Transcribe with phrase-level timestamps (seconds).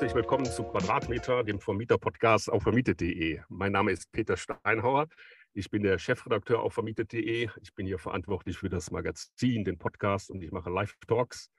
[0.00, 3.42] herzlich willkommen zu Quadratmeter, dem Vermieter-Podcast auf vermietet.de.
[3.50, 5.08] Mein Name ist Peter Steinhauer.
[5.52, 7.50] Ich bin der Chefredakteur auf vermietet.de.
[7.60, 11.50] Ich bin hier verantwortlich für das Magazin, den Podcast und ich mache Live-Talks.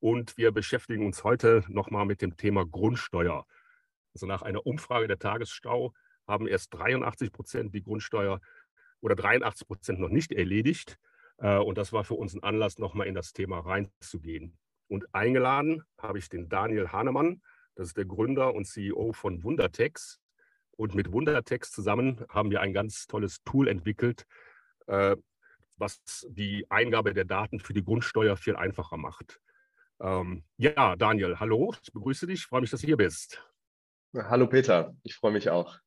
[0.00, 3.46] Und wir beschäftigen uns heute nochmal mit dem Thema Grundsteuer.
[4.14, 5.94] Also nach einer Umfrage der Tagesstau
[6.26, 8.40] haben erst 83 Prozent die Grundsteuer
[9.00, 10.98] oder 83 Prozent noch nicht erledigt.
[11.38, 14.58] Äh, und das war für uns ein Anlass, nochmal in das Thema reinzugehen.
[14.88, 17.42] Und eingeladen habe ich den Daniel Hahnemann,
[17.76, 20.18] das ist der Gründer und CEO von Wundertex.
[20.72, 24.26] Und mit Wundertex zusammen haben wir ein ganz tolles Tool entwickelt,
[24.86, 25.16] äh,
[25.76, 29.40] was die Eingabe der Daten für die Grundsteuer viel einfacher macht.
[30.00, 33.42] Ähm, ja, Daniel, hallo, ich begrüße dich, freue mich, dass du hier bist.
[34.14, 35.78] Hallo Peter, ich freue mich auch.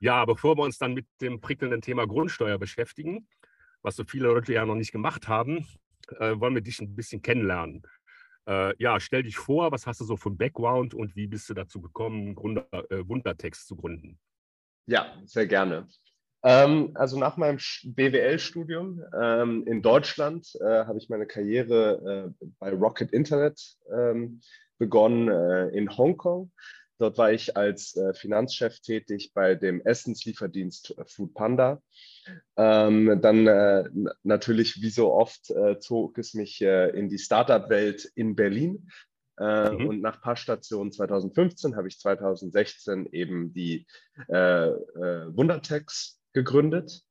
[0.00, 3.28] Ja, bevor wir uns dann mit dem prickelnden Thema Grundsteuer beschäftigen,
[3.82, 5.66] was so viele Leute ja noch nicht gemacht haben,
[6.18, 7.82] äh, wollen wir dich ein bisschen kennenlernen.
[8.48, 11.48] Äh, ja, stell dich vor, was hast du so für ein Background und wie bist
[11.50, 14.18] du dazu gekommen, Gründer, äh, Wundertext zu gründen?
[14.86, 15.88] Ja, sehr gerne.
[16.44, 22.70] Ähm, also nach meinem BWL-Studium ähm, in Deutschland äh, habe ich meine Karriere äh, bei
[22.70, 23.60] Rocket Internet
[23.92, 24.40] ähm,
[24.78, 26.52] begonnen äh, in Hongkong.
[26.98, 31.82] Dort war ich als äh, Finanzchef tätig bei dem Essenslieferdienst Food Panda.
[32.56, 33.84] Ähm, dann äh,
[34.22, 38.88] natürlich, wie so oft, äh, zog es mich äh, in die Startup-Welt in Berlin.
[39.38, 39.86] Äh, mhm.
[39.88, 43.86] Und nach paar Stationen 2015 habe ich 2016 eben die
[44.28, 47.02] äh, Wundertex gegründet.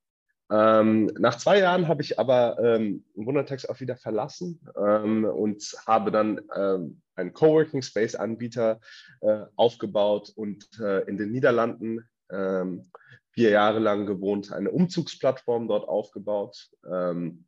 [0.52, 6.12] Ähm, nach zwei Jahren habe ich aber ähm, Wundertext auch wieder verlassen ähm, und habe
[6.12, 8.80] dann ähm, einen Coworking Space Anbieter
[9.22, 12.92] äh, aufgebaut und äh, in den Niederlanden ähm,
[13.36, 16.70] vier Jahre lang gewohnt, eine Umzugsplattform dort aufgebaut.
[16.90, 17.46] Ähm,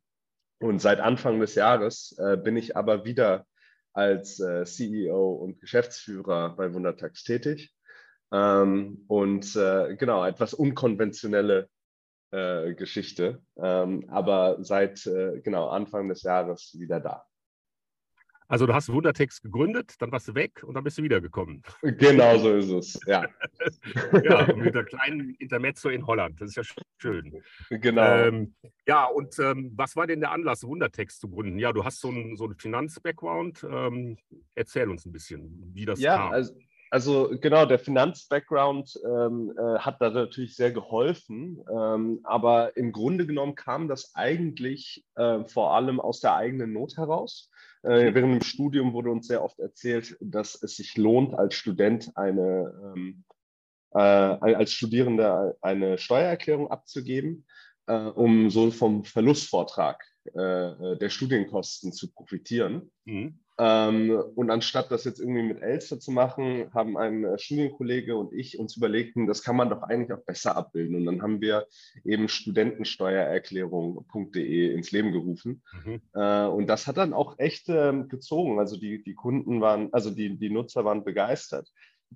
[0.60, 3.46] und seit Anfang des Jahres äh, bin ich aber wieder
[3.92, 7.74] als äh, CEO und Geschäftsführer bei Wundertax tätig.
[8.30, 11.70] und äh, genau, etwas unkonventionelle
[12.30, 17.24] äh, Geschichte, ähm, aber seit äh, genau Anfang des Jahres wieder da.
[18.48, 21.62] Also du hast Wundertext gegründet, dann warst du weg und dann bist du wiedergekommen.
[21.82, 23.26] Genau so ist es, ja.
[24.24, 26.40] ja, mit einer kleinen Intermezzo in Holland.
[26.40, 26.62] Das ist ja
[26.98, 27.42] schön.
[27.68, 28.02] Genau.
[28.02, 28.54] Ähm,
[28.86, 31.58] ja, und ähm, was war denn der Anlass, Wundertext zu gründen?
[31.58, 33.66] Ja, du hast so einen, so Finanz-Background.
[33.70, 34.16] Ähm,
[34.54, 36.32] erzähl uns ein bisschen, wie das ja, kam.
[36.32, 36.54] Also
[36.90, 43.26] also genau, der Finanz-Background ähm, äh, hat da natürlich sehr geholfen, ähm, aber im Grunde
[43.26, 47.50] genommen kam das eigentlich äh, vor allem aus der eigenen Not heraus.
[47.82, 52.10] Äh, während dem Studium wurde uns sehr oft erzählt, dass es sich lohnt, als Student
[52.16, 53.24] eine, ähm,
[53.92, 57.46] äh, als Studierender eine Steuererklärung abzugeben,
[57.86, 62.90] äh, um so vom Verlustvortrag äh, der Studienkosten zu profitieren.
[63.04, 63.40] Mhm.
[63.60, 68.32] Ähm, und anstatt das jetzt irgendwie mit Elster zu machen, haben ein äh, Studienkollege und
[68.32, 70.94] ich uns überlegt, hm, das kann man doch eigentlich auch besser abbilden.
[70.94, 71.66] Und dann haben wir
[72.04, 75.64] eben Studentensteuererklärung.de ins Leben gerufen.
[75.84, 76.00] Mhm.
[76.14, 78.60] Äh, und das hat dann auch echt äh, gezogen.
[78.60, 81.68] Also die, die Kunden waren, also die, die Nutzer waren begeistert.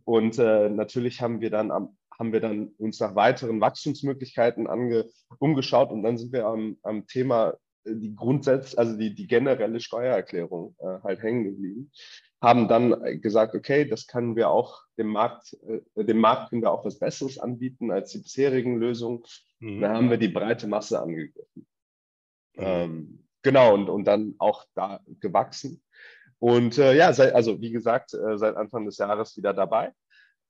[0.04, 5.06] Und äh, natürlich haben wir dann am, haben wir dann uns nach weiteren Wachstumsmöglichkeiten ange,
[5.40, 7.54] umgeschaut und dann sind wir am, am Thema
[7.84, 11.90] die Grundsätze, also die, die generelle Steuererklärung äh, halt hängen geblieben,
[12.40, 16.72] haben dann gesagt, okay, das können wir auch dem Markt, äh, dem Markt können wir
[16.72, 19.22] auch was Besseres anbieten als die bisherigen Lösungen.
[19.60, 19.80] Mhm.
[19.80, 21.66] Dann haben wir die breite Masse angegriffen.
[22.54, 22.62] Mhm.
[22.64, 25.82] Ähm, genau, und, und dann auch da gewachsen.
[26.38, 29.92] Und äh, ja, seit, also wie gesagt, äh, seit Anfang des Jahres wieder dabei.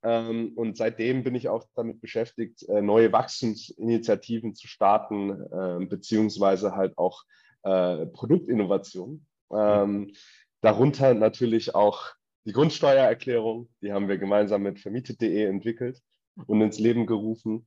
[0.03, 6.75] Ähm, und seitdem bin ich auch damit beschäftigt, äh, neue Wachstumsinitiativen zu starten, äh, beziehungsweise
[6.75, 7.23] halt auch
[7.63, 9.25] äh, Produktinnovationen.
[9.51, 10.13] Ähm,
[10.61, 12.11] darunter natürlich auch
[12.45, 16.01] die Grundsteuererklärung, die haben wir gemeinsam mit vermietet.de entwickelt
[16.47, 17.65] und ins Leben gerufen.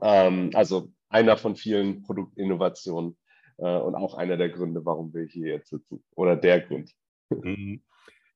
[0.00, 3.16] Ähm, also einer von vielen Produktinnovationen
[3.56, 6.94] und auch einer der Gründe, warum wir hier jetzt sitzen oder der Grund.
[7.28, 7.82] Mhm.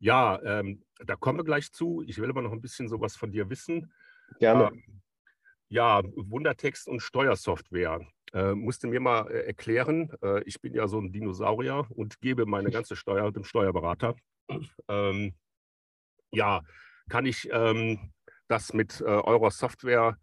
[0.05, 2.05] Ja, ähm, da kommen wir gleich zu.
[2.07, 3.91] Ich will aber noch ein bisschen sowas von dir wissen.
[4.39, 4.67] Gerne.
[4.67, 5.01] Ähm,
[5.71, 8.07] ja, Wundertext und Steuersoftware.
[8.35, 12.45] Äh, musste mir mal äh, erklären, äh, ich bin ja so ein Dinosaurier und gebe
[12.45, 14.15] meine ganze Steuer dem Steuerberater.
[14.89, 15.35] Ähm,
[16.33, 16.61] ja,
[17.09, 18.13] kann ich ähm,
[18.47, 20.19] das mit äh, eurer Software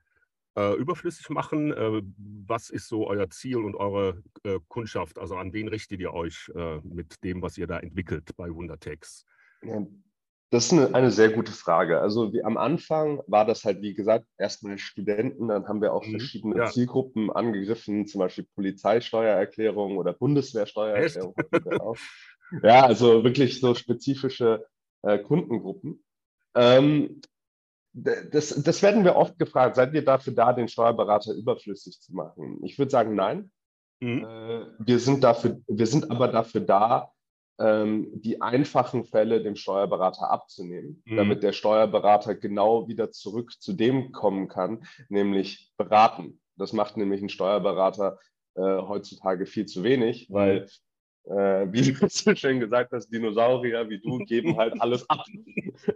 [0.58, 1.74] äh, überflüssig machen?
[1.74, 2.04] Äh,
[2.46, 4.22] was ist so euer Ziel und eure
[4.68, 5.18] Kundschaft?
[5.18, 6.52] Also an wen richtet ihr euch
[6.84, 9.26] mit dem, was ihr da entwickelt bei Wundertext?
[10.52, 12.02] Das ist eine, eine, sehr gute Frage.
[12.02, 16.06] Also wie, am Anfang war das halt, wie gesagt, erstmal Studenten, dann haben wir auch
[16.06, 16.12] mhm.
[16.12, 16.66] verschiedene ja.
[16.66, 21.36] Zielgruppen angegriffen, zum Beispiel Polizeisteuererklärung oder Bundeswehrsteuererklärung.
[22.64, 24.66] ja, also wirklich so spezifische
[25.04, 26.04] äh, Kundengruppen.
[26.54, 27.22] Ähm,
[27.94, 29.76] das, das werden wir oft gefragt.
[29.76, 32.60] Seid ihr dafür da, den Steuerberater überflüssig zu machen?
[32.64, 33.52] Ich würde sagen, nein.
[34.02, 34.26] Mhm.
[34.26, 37.12] Äh, wir, sind dafür, wir sind aber dafür da,
[37.62, 41.16] die einfachen Fälle dem Steuerberater abzunehmen, mhm.
[41.16, 46.40] damit der Steuerberater genau wieder zurück zu dem kommen kann, nämlich beraten.
[46.58, 48.20] Das macht nämlich ein Steuerberater
[48.56, 50.34] äh, heutzutage viel zu wenig, mhm.
[50.34, 50.68] weil,
[51.26, 55.26] äh, wie du so schön gesagt hast, Dinosaurier wie du geben halt alles ab.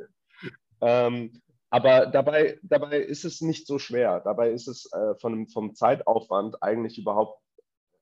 [0.82, 4.22] ähm, aber dabei, dabei ist es nicht so schwer.
[4.22, 7.42] Dabei ist es äh, von, vom Zeitaufwand eigentlich überhaupt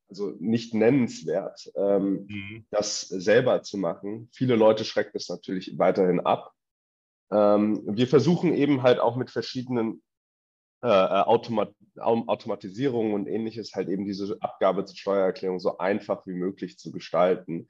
[0.09, 2.65] also nicht nennenswert, ähm, mhm.
[2.69, 4.29] das selber zu machen.
[4.31, 6.53] Viele Leute schreckt es natürlich weiterhin ab.
[7.31, 10.03] Ähm, wir versuchen eben halt auch mit verschiedenen
[10.83, 16.33] äh, äh Automat Automatisierungen und ähnliches halt eben diese Abgabe zur Steuererklärung so einfach wie
[16.33, 17.69] möglich zu gestalten.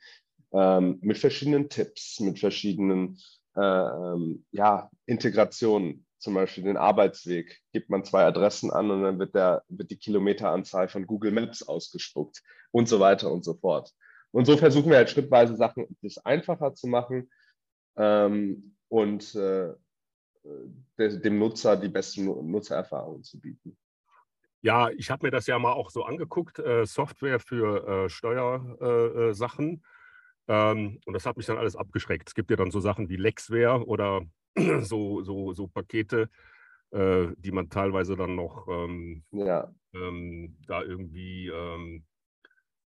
[0.54, 3.20] Ähm, mit verschiedenen Tipps, mit verschiedenen
[3.56, 9.20] äh, ähm, ja, Integrationen zum Beispiel den Arbeitsweg, gibt man zwei Adressen an und dann
[9.20, 12.42] wird, der, wird die Kilometeranzahl von Google Maps ausgespuckt
[12.72, 13.92] und so weiter und so fort.
[14.32, 17.30] Und so versuchen wir halt schrittweise Sachen das einfacher zu machen
[17.98, 19.74] ähm, und äh,
[20.98, 23.78] dem Nutzer die besten Nutzererfahrungen zu bieten.
[24.62, 29.84] Ja, ich habe mir das ja mal auch so angeguckt, äh, Software für äh, Steuersachen.
[30.48, 32.30] Äh, äh, ähm, und das hat mich dann alles abgeschreckt.
[32.30, 34.22] Es gibt ja dann so Sachen wie Lexware oder
[34.82, 36.30] so, so, so Pakete,
[36.92, 39.74] äh, die man teilweise dann noch ähm, ja.
[39.94, 42.06] ähm, da irgendwie ähm,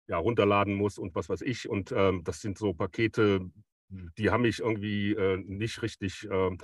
[0.07, 1.69] ja, runterladen muss und was weiß ich.
[1.69, 3.41] Und ähm, das sind so Pakete,
[3.89, 6.57] die haben mich irgendwie äh, nicht richtig ähm,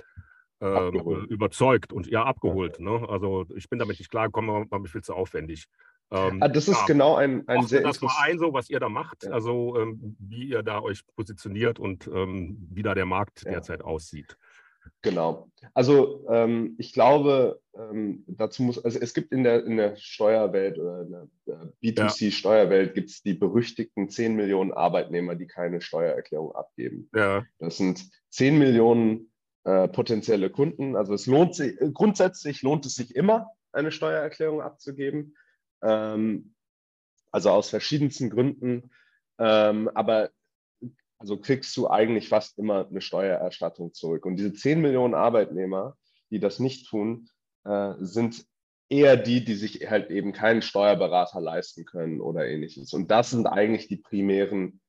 [0.60, 2.80] überzeugt und ja abgeholt.
[2.80, 3.06] Ne?
[3.06, 5.66] Also ich bin damit nicht klar gekommen, war mir viel zu aufwendig.
[6.10, 8.78] Ähm, ah, das ist ja, genau ein, ein sehr das mal ein, so was ihr
[8.78, 9.30] da macht, ja.
[9.30, 13.52] also ähm, wie ihr da euch positioniert und ähm, wie da der Markt ja.
[13.52, 14.38] derzeit aussieht.
[15.02, 15.50] Genau.
[15.74, 20.78] Also ähm, ich glaube, ähm, dazu muss, also es gibt in der, in der Steuerwelt
[20.78, 21.10] oder in
[21.46, 22.94] der B2C-Steuerwelt ja.
[22.94, 27.08] gibt es die berüchtigten 10 Millionen Arbeitnehmer, die keine Steuererklärung abgeben.
[27.14, 27.44] Ja.
[27.58, 29.30] Das sind 10 Millionen
[29.64, 30.96] äh, potenzielle Kunden.
[30.96, 35.36] Also es lohnt sich, grundsätzlich lohnt es sich immer, eine Steuererklärung abzugeben.
[35.82, 36.54] Ähm,
[37.30, 38.90] also aus verschiedensten Gründen.
[39.38, 40.30] Ähm, aber
[41.24, 44.26] also kriegst du eigentlich fast immer eine Steuererstattung zurück.
[44.26, 45.96] Und diese 10 Millionen Arbeitnehmer,
[46.30, 47.30] die das nicht tun,
[47.64, 48.44] äh, sind
[48.90, 52.92] eher die, die sich halt eben keinen Steuerberater leisten können oder ähnliches.
[52.92, 54.80] Und das sind eigentlich die primären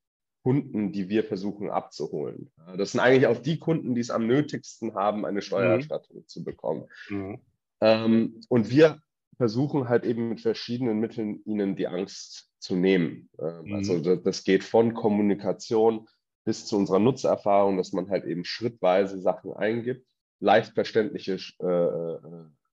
[0.43, 2.51] Kunden, die wir versuchen abzuholen.
[2.77, 6.27] Das sind eigentlich auch die Kunden, die es am nötigsten haben, eine Steuererstattung mhm.
[6.27, 6.83] zu bekommen.
[7.09, 7.39] Mhm.
[7.79, 8.99] Ähm, und wir
[9.37, 13.29] versuchen halt eben mit verschiedenen Mitteln ihnen die Angst zu nehmen.
[13.39, 13.75] Ähm, mhm.
[13.75, 16.07] Also das geht von Kommunikation
[16.45, 20.07] bis zu unserer Nutzererfahrung, dass man halt eben schrittweise Sachen eingibt,
[20.39, 22.19] leicht verständliche äh, äh,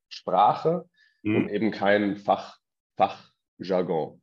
[0.09, 0.89] Sprache
[1.23, 1.37] mhm.
[1.37, 2.59] und eben kein Fach,
[2.97, 4.21] Fachjargon.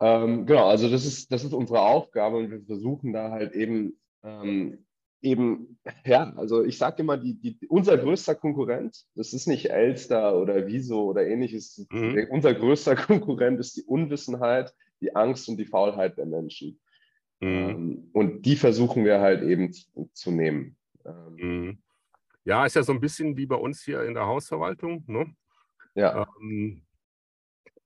[0.00, 3.98] Ähm, genau, also das ist, das ist unsere Aufgabe und wir versuchen da halt eben,
[4.22, 4.86] ähm,
[5.22, 10.38] eben, ja, also ich sage immer, die, die, unser größter Konkurrent, das ist nicht Elster
[10.38, 12.26] oder Wieso oder ähnliches, mhm.
[12.30, 16.78] unser größter Konkurrent ist die Unwissenheit, die Angst und die Faulheit der Menschen.
[17.40, 17.48] Mhm.
[17.48, 20.76] Ähm, und die versuchen wir halt eben zu, zu nehmen.
[21.04, 21.78] Ähm, mhm.
[22.44, 25.04] Ja, ist ja so ein bisschen wie bei uns hier in der Hausverwaltung.
[25.06, 25.34] Ne?
[25.94, 26.26] Ja.
[26.40, 26.82] Ähm,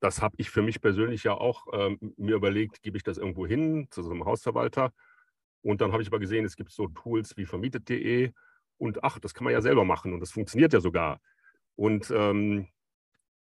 [0.01, 3.47] das habe ich für mich persönlich ja auch ähm, mir überlegt, gebe ich das irgendwo
[3.47, 4.93] hin zu so einem Hausverwalter.
[5.63, 8.33] Und dann habe ich aber gesehen, es gibt so Tools wie vermietet.de
[8.79, 11.21] und ach, das kann man ja selber machen und das funktioniert ja sogar.
[11.77, 12.67] Und ähm,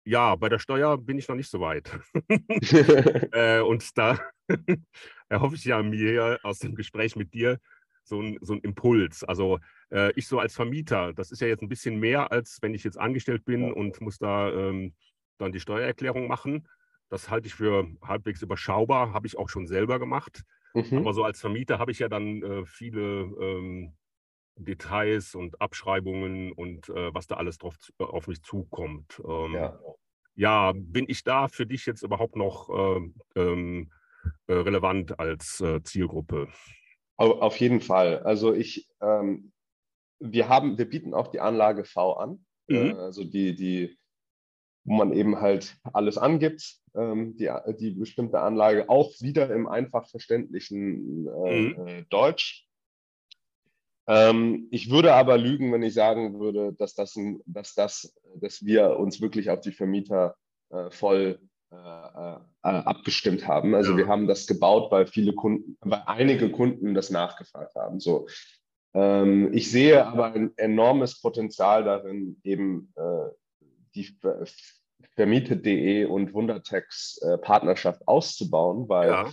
[0.03, 1.91] ja, bei der Steuer bin ich noch nicht so weit.
[3.34, 4.20] äh, und da
[5.29, 7.60] erhoffe ich ja mir aus dem Gespräch mit dir
[8.03, 9.24] so ein, so Impuls.
[9.24, 9.60] Also
[9.91, 12.84] äh, ich so als Vermieter, das ist ja jetzt ein bisschen mehr, als wenn ich
[12.84, 14.93] jetzt angestellt bin und muss da ähm,
[15.38, 16.67] dann die Steuererklärung machen.
[17.10, 20.43] Das halte ich für halbwegs überschaubar, habe ich auch schon selber gemacht.
[20.74, 21.00] Mhm.
[21.00, 23.01] Aber so als Vermieter habe ich ja dann äh, viele
[23.39, 23.93] ähm,
[24.55, 29.22] Details und Abschreibungen und äh, was da alles drauf, auf mich zukommt.
[29.25, 29.79] Ähm, ja.
[30.35, 30.73] Ja.
[30.75, 33.91] bin ich da für dich jetzt überhaupt noch ähm, ähm
[34.47, 36.47] äh, relevant als äh, Zielgruppe?
[37.17, 38.19] Auf jeden Fall.
[38.19, 39.51] Also ich, ähm,
[40.19, 42.95] wir haben, wir bieten auch die Anlage V an, mhm.
[42.95, 43.97] also die, die,
[44.83, 50.07] wo man eben halt alles angibt, ähm, die, die bestimmte Anlage auch wieder im einfach
[50.09, 52.05] verständlichen äh, mhm.
[52.09, 52.67] Deutsch.
[54.11, 58.97] Ähm, ich würde aber lügen, wenn ich sagen würde, dass das, dass das, dass wir
[58.99, 60.35] uns wirklich auf die Vermieter
[60.69, 61.39] äh, voll
[61.71, 63.73] äh, äh, abgestimmt haben.
[63.73, 68.01] Also wir haben das gebaut, weil viele Kunden, weil einige Kunden das nachgefragt haben.
[68.01, 68.27] So,
[68.93, 73.29] Ähm, ich sehe aber ein enormes Potenzial darin, eben äh,
[73.95, 74.09] die
[75.15, 79.31] Vermietet.de und Wundertex äh, Partnerschaft auszubauen, weil ja.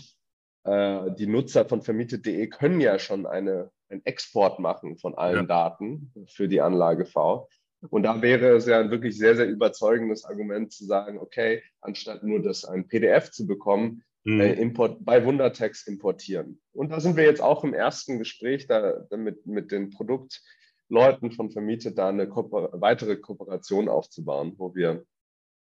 [0.64, 5.70] Äh, die Nutzer von Vermietet.de können ja schon eine, einen Export machen von allen ja.
[5.70, 7.48] Daten für die Anlage V.
[7.90, 12.24] Und da wäre es ja ein wirklich sehr, sehr überzeugendes Argument zu sagen, okay, anstatt
[12.24, 14.40] nur das ein PDF zu bekommen, mhm.
[14.40, 16.60] äh, import, bei Wundertext importieren.
[16.72, 21.50] Und da sind wir jetzt auch im ersten Gespräch da, mit, mit den Produktleuten von
[21.50, 25.04] Vermietet, da eine Kooper weitere Kooperation aufzubauen, wo wir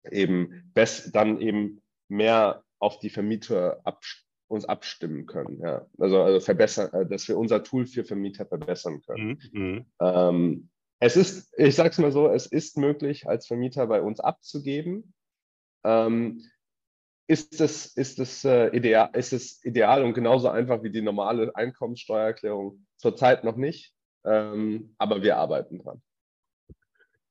[0.09, 4.03] eben best, dann eben mehr auf die Vermieter ab,
[4.51, 5.59] uns abstimmen können.
[5.61, 5.85] Ja.
[5.97, 9.39] Also, also verbessern, äh, dass wir unser Tool für Vermieter verbessern können.
[9.51, 9.61] Mhm.
[9.61, 9.85] mhm.
[9.99, 10.69] Ähm,
[11.03, 15.15] es ist, ich sage es mal so, es ist möglich, als Vermieter bei uns abzugeben.
[15.83, 16.43] Ähm,
[17.27, 21.55] ist es, ist, es, äh, ideal, ist es ideal und genauso einfach wie die normale
[21.55, 22.85] Einkommenssteuererklärung?
[22.97, 26.03] Zurzeit noch nicht, ähm, aber wir arbeiten dran.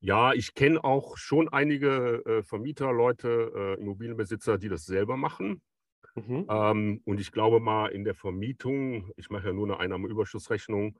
[0.00, 5.60] Ja, ich kenne auch schon einige äh, Vermieter, Leute, äh, Immobilienbesitzer, die das selber machen.
[6.14, 6.47] Mhm.
[6.49, 10.99] Ähm, und ich glaube mal, in der Vermietung, ich mache ja nur eine Einnahmeüberschussrechnung,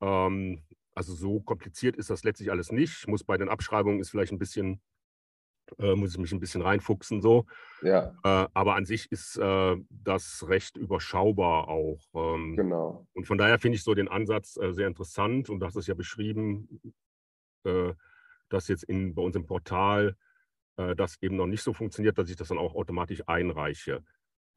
[0.00, 0.62] ähm,
[0.94, 2.98] also so kompliziert ist das letztlich alles nicht.
[2.98, 4.82] Ich muss bei den Abschreibungen ist vielleicht ein bisschen,
[5.78, 7.46] äh, muss ich mich ein bisschen reinfuchsen so.
[7.82, 8.14] Ja.
[8.24, 12.00] Äh, aber an sich ist äh, das recht überschaubar auch.
[12.14, 13.06] Ähm, genau.
[13.14, 15.94] Und von daher finde ich so den Ansatz äh, sehr interessant und das ist ja
[15.94, 16.80] beschrieben,
[17.64, 17.94] äh,
[18.48, 20.16] dass jetzt in, bei uns im Portal
[20.76, 24.04] äh, das eben noch nicht so funktioniert, dass ich das dann auch automatisch einreiche.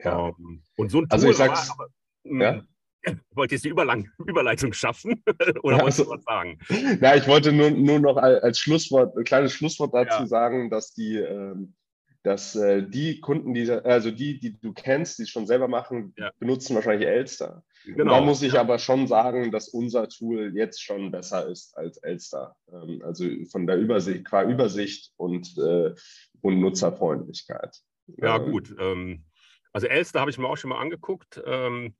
[0.03, 0.29] Ja.
[0.29, 1.87] Ähm, und so ein also Tool, also ich sag's, aber,
[2.23, 2.53] ja.
[2.55, 2.67] Hm,
[3.35, 5.23] Wollt ihr jetzt die Überlang Überleitung schaffen
[5.63, 6.59] oder ja, wolltest du was sagen?
[6.99, 10.27] Na, ich wollte nur, nur noch als Schlusswort, ein kleines Schlusswort dazu ja.
[10.27, 11.75] sagen, dass die, ähm,
[12.23, 16.13] dass äh, die Kunden, die, also die, die du kennst, die es schon selber machen,
[16.17, 16.31] ja.
[16.39, 17.63] benutzen wahrscheinlich Elster.
[17.85, 18.15] Genau.
[18.15, 22.55] da muss ich aber schon sagen, dass unser Tool jetzt schon besser ist als Elster.
[22.71, 25.93] Ähm, also von der Übersicht, qua Übersicht und, äh,
[26.41, 27.77] und Nutzerfreundlichkeit.
[28.17, 28.75] Ja, gut.
[28.79, 29.23] Ähm,
[29.75, 31.43] also Elster habe ich mir auch schon mal angeguckt.
[31.45, 31.95] Ähm,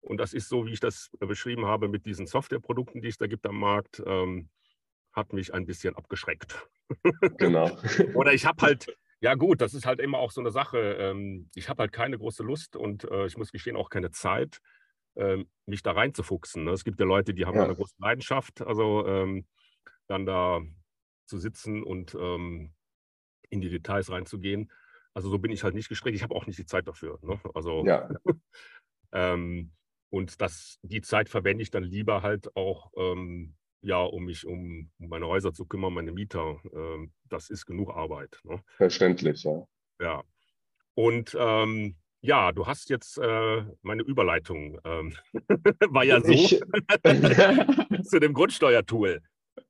[0.00, 3.26] und das ist so, wie ich das beschrieben habe mit diesen Softwareprodukten, die es da
[3.26, 4.48] gibt am Markt, ähm,
[5.12, 6.66] hat mich ein bisschen abgeschreckt.
[7.36, 7.70] Genau.
[8.14, 10.78] Oder ich habe halt, ja gut, das ist halt immer auch so eine Sache.
[10.78, 14.60] Ähm, ich habe halt keine große Lust und äh, ich muss gestehen auch keine Zeit,
[15.16, 16.64] äh, mich da reinzufuchsen.
[16.64, 16.70] Ne?
[16.70, 17.64] Es gibt ja Leute, die haben ja.
[17.64, 19.46] eine große Leidenschaft, also ähm,
[20.06, 20.62] dann da
[21.26, 22.72] zu sitzen und ähm,
[23.50, 24.72] in die Details reinzugehen.
[25.14, 26.16] Also so bin ich halt nicht gestrickt.
[26.16, 27.18] Ich habe auch nicht die Zeit dafür.
[27.22, 27.40] Ne?
[27.54, 28.08] Also ja.
[29.12, 29.72] ähm,
[30.10, 34.90] und das, die Zeit verwende ich dann lieber halt auch, ähm, ja, um mich um,
[34.98, 36.60] meine Häuser zu kümmern, meine Mieter.
[36.74, 38.38] Ähm, das ist genug Arbeit.
[38.44, 38.62] Ne?
[38.76, 39.66] Verständlich, ja.
[40.00, 40.22] Ja.
[40.94, 44.78] Und ähm, ja, du hast jetzt äh, meine Überleitung.
[44.84, 45.16] Ähm,
[45.90, 46.60] war ja so ich,
[48.04, 49.20] zu dem Grundsteuertool.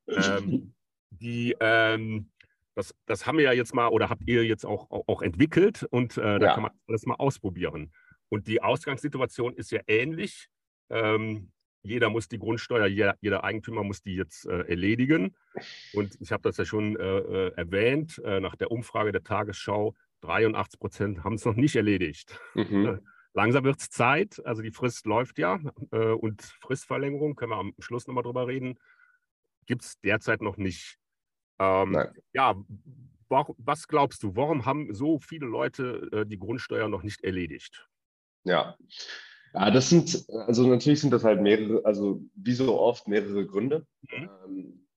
[0.07, 0.73] Ähm,
[1.09, 2.29] die, ähm,
[2.75, 5.83] das, das haben wir ja jetzt mal oder habt ihr jetzt auch, auch, auch entwickelt
[5.91, 6.53] und äh, da ja.
[6.53, 7.91] kann man alles mal ausprobieren.
[8.29, 10.47] Und die Ausgangssituation ist ja ähnlich.
[10.89, 11.51] Ähm,
[11.83, 15.35] jeder muss die Grundsteuer, jeder, jeder Eigentümer muss die jetzt äh, erledigen.
[15.93, 19.93] Und ich habe das ja schon äh, äh erwähnt, äh, nach der Umfrage der Tagesschau,
[20.21, 22.39] 83 Prozent haben es noch nicht erledigt.
[22.55, 23.01] Mhm.
[23.33, 25.59] Langsam wird es Zeit, also die Frist läuft ja
[25.91, 28.79] äh, und Fristverlängerung, können wir am Schluss nochmal drüber reden,
[29.65, 30.97] gibt es derzeit noch nicht.
[31.59, 31.97] Ähm,
[32.33, 32.55] ja,
[33.29, 37.87] was glaubst du, warum haben so viele Leute äh, die Grundsteuer noch nicht erledigt?
[38.43, 38.77] Ja.
[39.53, 43.85] Ja, das sind, also natürlich sind das halt mehrere, also wie so oft mehrere Gründe.
[44.01, 44.29] Mhm.
[44.45, 44.87] Ähm,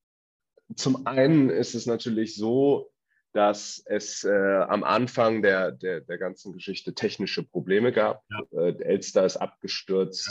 [0.74, 2.90] zum einen ist es natürlich so,
[3.32, 8.22] dass es äh, am Anfang der, der, der ganzen Geschichte technische Probleme gab.
[8.30, 8.60] Ja.
[8.60, 10.26] Äh, Elster ist abgestürzt.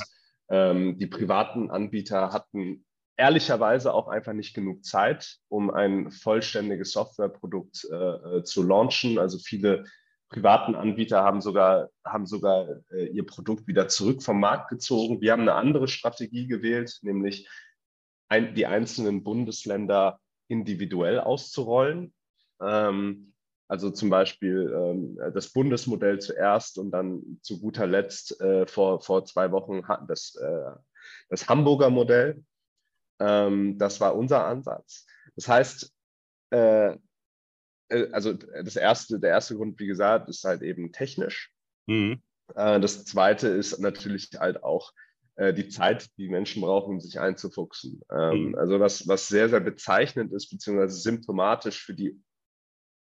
[0.50, 0.72] Ja.
[0.72, 2.84] Ähm, die privaten Anbieter hatten
[3.17, 9.19] ehrlicherweise auch einfach nicht genug Zeit, um ein vollständiges Softwareprodukt äh, äh zu launchen.
[9.19, 9.86] Also viele
[10.29, 15.22] privaten Anbieter haben sogar, haben sogar äh, ihr Produkt wieder zurück vom Markt gezogen.
[15.22, 17.48] Wir haben eine andere Strategie gewählt, nämlich
[18.27, 22.13] ein, die einzelnen Bundesländer individuell auszurollen.
[22.62, 23.34] Ähm,
[23.67, 29.25] also zum Beispiel ähm, das Bundesmodell zuerst und dann zu guter Letzt äh, vor, vor
[29.25, 30.72] zwei Wochen das, äh,
[31.29, 32.43] das Hamburger Modell.
[33.19, 35.05] Ähm, das war unser Ansatz.
[35.36, 35.93] Das heißt,
[36.51, 36.98] äh,
[37.89, 41.51] äh, also das erste, der erste Grund, wie gesagt, ist halt eben technisch.
[41.88, 42.22] Mhm.
[42.55, 44.91] Äh, das zweite ist natürlich halt auch
[45.36, 48.01] äh, die Zeit, die Menschen brauchen, um sich einzufuchsen.
[48.12, 48.55] Ähm, mhm.
[48.55, 52.19] Also was, was sehr, sehr bezeichnend ist, beziehungsweise symptomatisch für die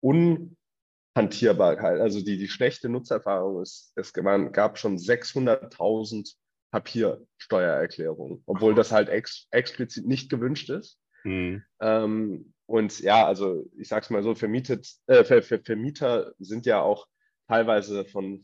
[0.01, 6.35] Unhantierbarkeit, also die, die schlechte Nutzererfahrung ist, es gab schon 600.000
[6.71, 10.99] Papiersteuererklärung, obwohl das halt ex explizit nicht gewünscht ist.
[11.23, 11.63] Mhm.
[11.81, 16.65] Ähm, und ja, also ich sage es mal so, vermietet, äh, Ver Ver Vermieter sind
[16.65, 17.07] ja auch
[17.47, 18.43] teilweise von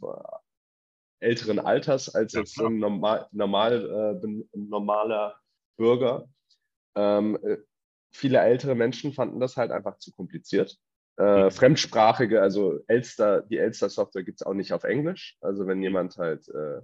[1.19, 5.39] älteren Alters als ja, jetzt ein normal, normal, äh, normaler
[5.77, 6.27] Bürger.
[6.95, 7.57] Ähm, äh,
[8.11, 10.77] viele ältere Menschen fanden das halt einfach zu kompliziert.
[11.17, 11.51] Äh, mhm.
[11.51, 15.37] Fremdsprachige, also Elster, die Elster-Software gibt es auch nicht auf Englisch.
[15.41, 16.81] Also wenn jemand halt äh,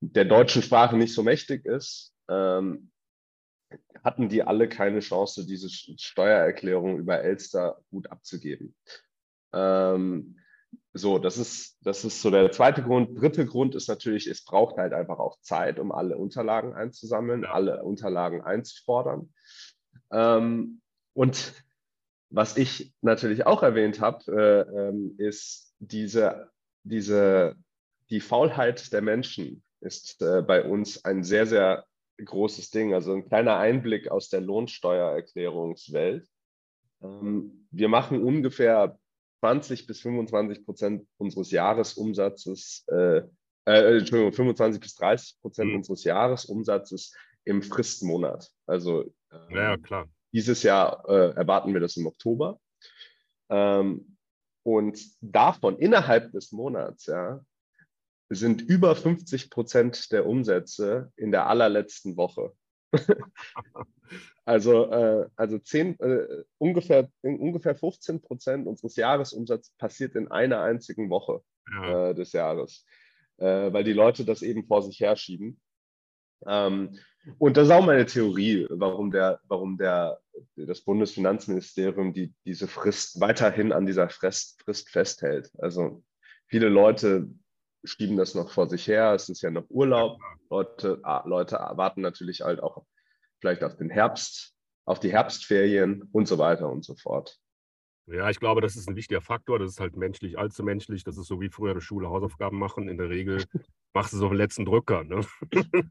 [0.00, 2.90] der deutschen Sprache nicht so mächtig ist, ähm,
[4.02, 8.74] hatten die alle keine Chance, diese Steuererklärung über Elster gut abzugeben.
[9.52, 10.38] Ähm,
[10.92, 13.20] so, das ist, das ist so der zweite Grund.
[13.20, 17.82] Dritte Grund ist natürlich, es braucht halt einfach auch Zeit, um alle Unterlagen einzusammeln, alle
[17.82, 19.32] Unterlagen einzufordern.
[20.10, 20.80] Ähm,
[21.14, 21.54] und
[22.30, 26.50] was ich natürlich auch erwähnt habe, äh, ähm, ist diese,
[26.82, 27.56] diese,
[28.10, 31.84] die Faulheit der Menschen ist äh, bei uns ein sehr, sehr
[32.24, 32.94] großes Ding.
[32.94, 36.28] Also ein kleiner Einblick aus der Lohnsteuererklärungswelt.
[37.02, 38.98] Ähm, wir machen ungefähr
[39.40, 43.22] 20 bis 25 Prozent unseres Jahresumsatzes, äh,
[43.66, 45.76] äh, Entschuldigung, 25 bis 30 Prozent mhm.
[45.76, 48.50] unseres Jahresumsatzes im Fristmonat.
[48.66, 50.08] Also ähm, ja, klar.
[50.32, 52.58] dieses Jahr äh, erwarten wir das im Oktober.
[53.48, 54.16] Ähm,
[54.64, 57.40] und davon innerhalb des Monats, ja,
[58.30, 62.52] sind über 50 Prozent der Umsätze in der allerletzten Woche.
[64.44, 71.10] also äh, also zehn, äh, ungefähr, ungefähr 15 Prozent unseres Jahresumsatzes passiert in einer einzigen
[71.10, 72.10] Woche ja.
[72.10, 72.84] äh, des Jahres,
[73.38, 75.60] äh, weil die Leute das eben vor sich herschieben.
[76.46, 76.98] Ähm,
[77.38, 80.18] und das ist auch meine Theorie, warum, der, warum der,
[80.56, 85.50] das Bundesfinanzministerium die, diese Frist weiterhin an dieser Frist, Frist festhält.
[85.58, 86.02] Also
[86.46, 87.28] viele Leute
[87.84, 89.14] schieben das noch vor sich her.
[89.14, 90.20] Es ist ja noch Urlaub.
[90.50, 92.84] Leute, ah, Leute warten natürlich halt auch
[93.40, 97.38] vielleicht auf den Herbst, auf die Herbstferien und so weiter und so fort.
[98.10, 99.58] Ja, ich glaube, das ist ein wichtiger Faktor.
[99.58, 101.04] Das ist halt menschlich, allzu menschlich.
[101.04, 102.88] Das ist so wie früher in der Schule Hausaufgaben machen.
[102.88, 103.44] In der Regel
[103.94, 105.04] machst du es auf den letzten Drücker.
[105.04, 105.20] Ne?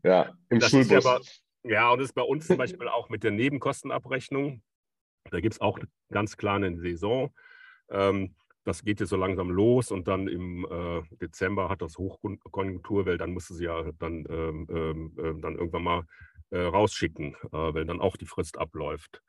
[0.04, 1.04] Ja, im das Schulbus.
[1.04, 1.20] Ja,
[1.64, 4.64] ja, und das ist bei uns zum Beispiel auch mit der Nebenkostenabrechnung.
[5.30, 5.78] Da gibt es auch
[6.12, 7.32] ganz klar eine Saison.
[7.90, 8.36] Ähm,
[8.68, 13.18] das geht jetzt so langsam los und dann im äh, Dezember hat das Hochkonjunktur, weil
[13.18, 16.04] dann musste sie ja dann, ähm, ähm, ähm, dann irgendwann mal
[16.50, 19.22] äh, rausschicken, äh, weil dann auch die Frist abläuft.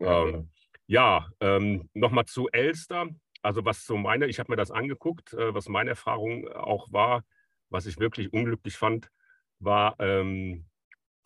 [0.00, 0.50] Ja, ähm,
[0.88, 3.08] ja ähm, nochmal zu Elster.
[3.40, 7.22] Also was so meine, ich habe mir das angeguckt, äh, was meine Erfahrung auch war,
[7.70, 9.10] was ich wirklich unglücklich fand,
[9.60, 10.66] war ähm,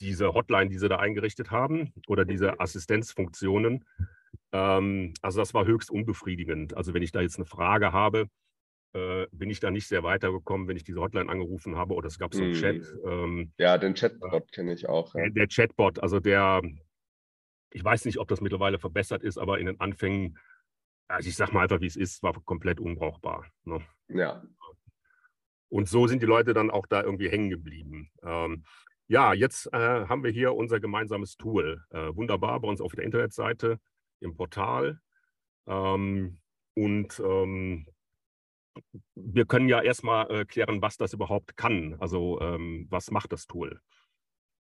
[0.02, 3.86] diese Hotline, die sie da eingerichtet haben oder diese Assistenzfunktionen
[4.52, 6.76] ähm, also das war höchst unbefriedigend.
[6.76, 8.28] Also wenn ich da jetzt eine Frage habe,
[8.96, 12.18] äh, bin ich da nicht sehr weitergekommen, wenn ich diese Hotline angerufen habe oder es
[12.18, 12.54] gab so einen mm.
[12.54, 12.94] Chat.
[13.04, 15.14] Ähm, ja, den Chatbot äh, kenne ich auch.
[15.14, 15.22] Ja.
[15.22, 16.62] Der, der, Chatbot, also der,
[17.70, 20.38] ich weiß nicht, ob das mittlerweile verbessert ist, aber in den Anfängen,
[21.08, 23.46] also ich sage mal einfach, wie es ist, war komplett unbrauchbar.
[23.64, 23.80] Ne?
[24.08, 24.42] Ja.
[25.68, 28.10] Und so sind die Leute dann auch da irgendwie hängen geblieben.
[28.22, 28.64] Ähm,
[29.08, 31.84] ja, jetzt äh, haben wir hier unser gemeinsames Tool.
[31.90, 33.78] Äh, wunderbar bei uns auf der Internetseite
[34.20, 35.00] im Portal.
[35.66, 36.38] Ähm,
[36.74, 37.86] und ähm,
[39.14, 41.96] wir können ja erstmal äh, klären, was das überhaupt kann.
[41.98, 43.80] Also ähm, was macht das Tool?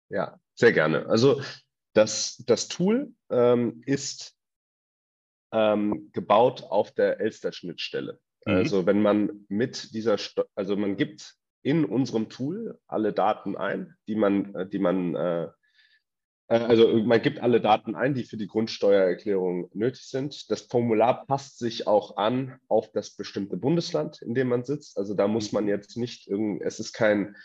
[0.09, 1.07] Ja, sehr gerne.
[1.07, 1.43] Also
[1.93, 4.35] das, das Tool ähm, ist
[5.53, 8.19] ähm, gebaut auf der Elster-Schnittstelle.
[8.47, 8.55] Mhm.
[8.55, 13.97] Also wenn man mit dieser, Sto also man gibt in unserem Tool alle Daten ein,
[14.07, 15.49] die man, äh, die man äh, äh,
[16.49, 20.51] also man gibt alle Daten ein, die für die Grundsteuererklärung nötig sind.
[20.51, 24.97] Das Formular passt sich auch an auf das bestimmte Bundesland, in dem man sitzt.
[24.97, 25.71] Also da muss man mhm.
[25.71, 27.37] jetzt nicht irgend, es ist kein,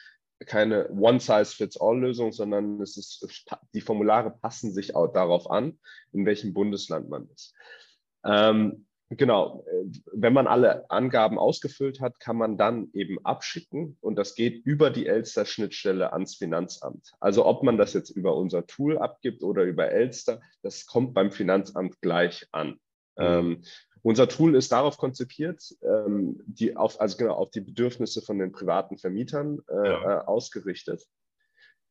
[0.45, 5.79] keine One-Size-Fits-All-Lösung, sondern es ist, die Formulare passen sich auch darauf an,
[6.13, 7.53] in welchem Bundesland man ist.
[8.25, 8.85] Ähm,
[9.17, 9.65] Genau,
[10.11, 14.89] wenn man alle Angaben ausgefüllt hat, kann man dann eben abschicken und das geht über
[14.89, 17.13] die Elster-Schnittstelle ans Finanzamt.
[17.19, 21.31] Also ob man das jetzt über unser Tool abgibt oder über Elster, das kommt beim
[21.31, 22.79] Finanzamt gleich an.
[23.17, 23.23] Mhm.
[23.23, 23.63] Ähm,
[24.03, 28.51] unser Tool ist darauf konzipiert, ähm, die auf, also genau auf die Bedürfnisse von den
[28.51, 30.21] privaten Vermietern äh, ja.
[30.21, 31.05] Äh, ausgerichtet.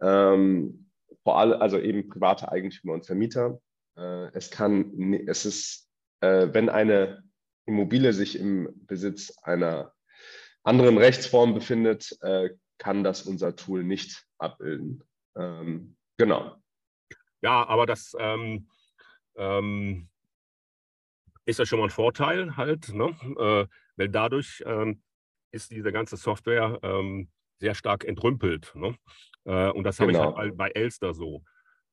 [0.00, 0.90] Ähm,
[1.22, 3.61] vor allem, also eben private Eigentümer und Vermieter.
[3.96, 5.91] Äh, es kann, es ist
[6.22, 7.22] äh, wenn eine
[7.66, 9.92] Immobilie sich im Besitz einer
[10.62, 15.04] anderen Rechtsform befindet, äh, kann das unser Tool nicht abbilden.
[15.37, 16.56] Ähm, genau.
[17.42, 18.68] Ja, aber das ähm,
[19.37, 20.08] ähm,
[21.44, 23.16] ist ja schon mal ein Vorteil halt, ne?
[23.38, 25.02] äh, weil dadurch ähm,
[25.50, 28.72] ist diese ganze Software, ähm, sehr stark entrümpelt.
[28.74, 28.96] Ne?
[29.44, 30.30] Äh, und das habe genau.
[30.30, 31.42] ich halt bei Elster so,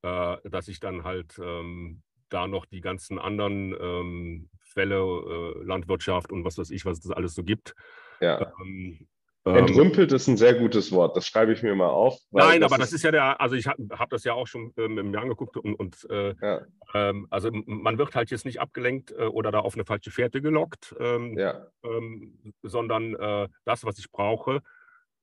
[0.02, 6.32] äh, dass ich dann halt ähm, da noch die ganzen anderen ähm, Fälle, äh, Landwirtschaft
[6.32, 7.76] und was weiß ich, was es alles so gibt.
[8.22, 8.52] Ja.
[8.62, 9.08] Ähm,
[9.46, 12.20] ähm, Entrümpelt ist ein sehr gutes Wort, das schreibe ich mir mal auf.
[12.32, 14.74] Nein, das aber das ist ja der, also ich habe hab das ja auch schon
[14.78, 16.62] ähm, mir angeguckt und, und äh, ja.
[16.94, 20.42] ähm, also man wird halt jetzt nicht abgelenkt äh, oder da auf eine falsche Fährte
[20.42, 21.68] gelockt, ähm, ja.
[21.84, 24.62] Ähm, sondern äh, das, was ich brauche,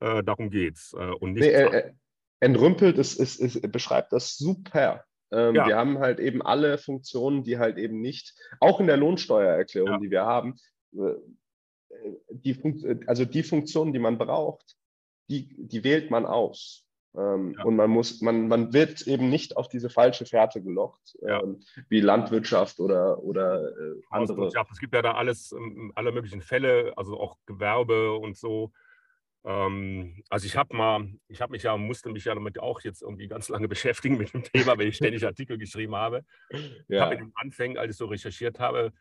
[0.01, 0.95] äh, darum geht's.
[0.95, 1.93] Äh, und nicht nee, äh,
[2.41, 5.05] entrümpelt ist, ist, ist, beschreibt das super.
[5.33, 5.67] Ähm, ja.
[5.67, 9.99] Wir haben halt eben alle Funktionen, die halt eben nicht, auch in der Lohnsteuererklärung, ja.
[9.99, 10.55] die wir haben,
[12.31, 14.77] die also die Funktionen, die man braucht,
[15.29, 16.87] die, die wählt man aus.
[17.17, 17.65] Ähm, ja.
[17.65, 21.43] Und man muss, man, man wird eben nicht auf diese falsche Fährte gelockt, ja.
[21.43, 24.49] ähm, wie Landwirtschaft oder, oder äh, andere.
[24.49, 28.73] Es gibt ja da alles, ähm, alle möglichen Fälle, also auch Gewerbe und so.
[29.47, 33.03] Ähm, also ich habe mal, ich habe mich ja, musste mich ja damit auch jetzt
[33.03, 36.25] irgendwie ganz lange beschäftigen mit dem Thema, weil ich ständig Artikel geschrieben habe.
[36.51, 36.61] Ja.
[36.89, 38.93] Ich habe in den Anfängen, als ich so recherchiert habe,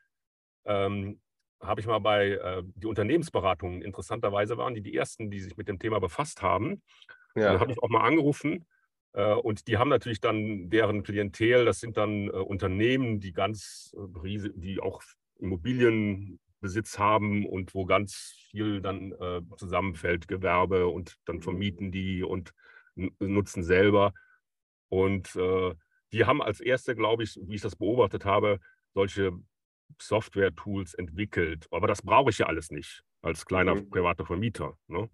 [0.66, 1.20] ähm,
[1.62, 5.68] habe ich mal bei äh, die Unternehmensberatungen, interessanterweise waren die die ersten, die sich mit
[5.68, 6.84] dem Thema befasst haben.
[7.36, 7.52] Ja.
[7.52, 8.66] Dann habe ich auch mal angerufen
[9.14, 13.96] äh, und die haben natürlich dann deren Klientel, das sind dann äh, Unternehmen, die ganz,
[13.98, 15.02] äh, die auch
[16.66, 22.54] Immobilienbesitz haben und wo ganz viel dann äh, zusammenfällt, Gewerbe und dann vermieten die und
[23.20, 24.14] nutzen selber.
[24.90, 25.76] Und äh,
[26.12, 28.60] die haben als erste, glaube ich, wie ich das beobachtet habe,
[28.94, 29.32] solche
[30.02, 31.68] Software-Tools entwickelt.
[31.72, 33.90] Aber das brauche ich ja alles nicht als kleiner mhm.
[33.90, 34.78] privater Vermieter.
[34.88, 35.10] Ne?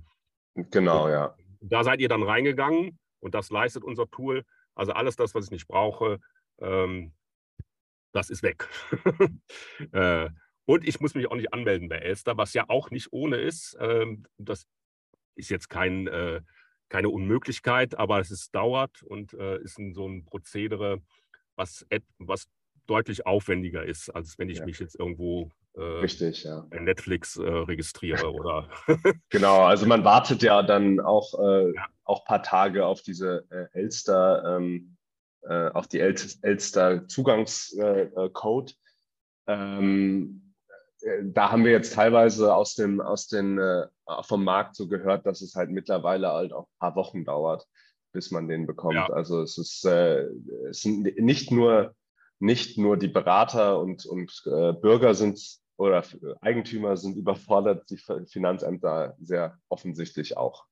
[0.55, 1.35] Genau, und ja.
[1.61, 4.43] Da seid ihr dann reingegangen und das leistet unser Tool.
[4.75, 6.19] Also alles das, was ich nicht brauche,
[6.59, 7.13] ähm,
[8.13, 8.67] das ist weg.
[9.91, 10.29] äh,
[10.65, 13.77] und ich muss mich auch nicht anmelden bei Elster, was ja auch nicht ohne ist.
[13.79, 14.67] Ähm, das
[15.35, 16.41] ist jetzt kein, äh,
[16.89, 21.01] keine Unmöglichkeit, aber es ist, dauert und äh, ist ein, so ein Prozedere,
[21.55, 21.85] was,
[22.19, 22.47] was
[22.85, 24.65] deutlich aufwendiger ist, als wenn ich ja.
[24.65, 26.65] mich jetzt irgendwo äh, Richtig, ja.
[26.69, 28.69] bei Netflix äh, registriere oder.
[29.29, 31.87] genau, also man wartet ja dann auch, äh, ja.
[32.03, 34.97] auch paar Tage auf diese äh, Elster, ähm,
[35.43, 38.71] äh, auf die El Elster Zugangscode.
[39.47, 40.50] Äh, ähm,
[41.23, 43.59] da haben wir jetzt teilweise aus dem, aus den,
[44.23, 47.67] vom Markt so gehört, dass es halt mittlerweile halt auch ein paar Wochen dauert,
[48.13, 48.95] bis man den bekommt.
[48.95, 49.07] Ja.
[49.07, 51.95] Also es ist, es sind nicht nur
[52.41, 55.39] nicht nur die Berater und, und äh, Bürger sind
[55.77, 56.03] oder
[56.41, 60.65] Eigentümer sind überfordert, die Finanzämter sehr offensichtlich auch.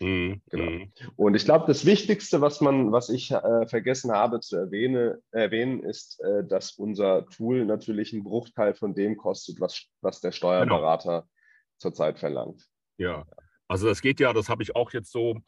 [0.00, 0.40] Mhm.
[0.50, 0.70] Genau.
[0.70, 0.92] Mhm.
[1.16, 5.82] Und ich glaube, das Wichtigste, was man, was ich äh, vergessen habe zu erwähne, erwähnen,
[5.82, 11.20] ist, äh, dass unser Tool natürlich einen Bruchteil von dem kostet, was, was der Steuerberater
[11.20, 11.30] genau.
[11.78, 12.66] zurzeit verlangt.
[12.96, 13.26] Ja,
[13.68, 15.38] also das geht ja, das habe ich auch jetzt so,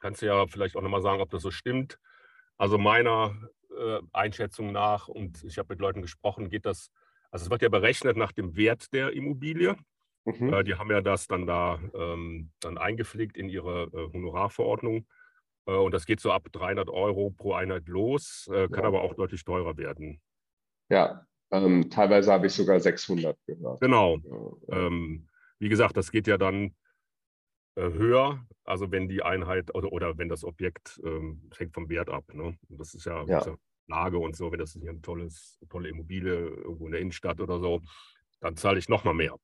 [0.00, 1.98] kannst du ja vielleicht auch nochmal sagen, ob das so stimmt.
[2.58, 3.34] Also meiner
[3.76, 6.90] äh, Einschätzung nach, und ich habe mit Leuten gesprochen, geht das,
[7.30, 9.76] also es wird ja berechnet nach dem Wert der Immobilie.
[10.24, 10.52] Mhm.
[10.52, 15.06] Äh, die haben ja das dann da ähm, dann eingepflegt in ihre äh, Honorarverordnung.
[15.66, 18.88] Äh, und das geht so ab 300 Euro pro Einheit los, äh, kann ja.
[18.88, 20.20] aber auch deutlich teurer werden.
[20.88, 23.80] Ja, ähm, teilweise habe ich sogar 600 gehört.
[23.80, 24.18] Genau.
[24.68, 25.28] Ja, ähm,
[25.58, 26.74] wie gesagt, das geht ja dann
[27.76, 32.08] äh, höher, also wenn die Einheit oder, oder wenn das Objekt ähm, hängt vom Wert
[32.08, 32.24] ab.
[32.32, 32.56] Ne?
[32.68, 33.56] Das ist ja, ja.
[33.86, 37.58] Lage und so, wenn das hier eine tolles, tolle Immobilie irgendwo in der Innenstadt oder
[37.58, 37.80] so,
[38.40, 39.36] dann zahle ich noch mal mehr.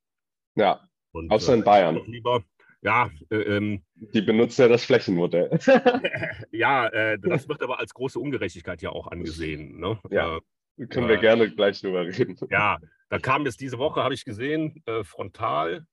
[0.57, 0.81] Ja,
[1.13, 2.03] und, außer in äh, Bayern.
[2.07, 2.43] Lieber,
[2.83, 5.59] ja, äh, ähm, die benutzen ja das Flächenmodell.
[6.51, 9.79] ja, äh, das wird aber als große Ungerechtigkeit ja auch angesehen.
[9.79, 9.99] Ne?
[10.11, 10.39] Ja,
[10.79, 12.37] äh, können wir gerne gleich drüber reden.
[12.51, 15.87] Ja, da kam jetzt diese Woche, habe ich gesehen, äh, frontal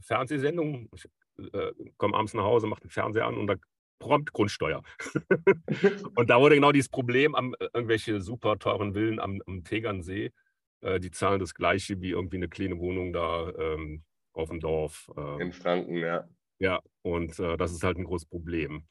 [0.00, 0.88] Fernsehsendung.
[0.94, 1.06] Ich
[1.52, 3.54] äh, komme abends nach Hause, mache den Fernseher an und da
[3.98, 4.82] prompt Grundsteuer.
[6.16, 10.32] und da wurde genau dieses Problem, am, äh, irgendwelche super teuren Villen am, am Tegernsee,
[10.84, 15.10] äh, die zahlen das gleiche wie irgendwie eine kleine Wohnung da ähm, auf dem Dorf.
[15.16, 16.28] Äh, in Franken, ja.
[16.58, 18.86] Ja, und äh, das ist halt ein großes Problem.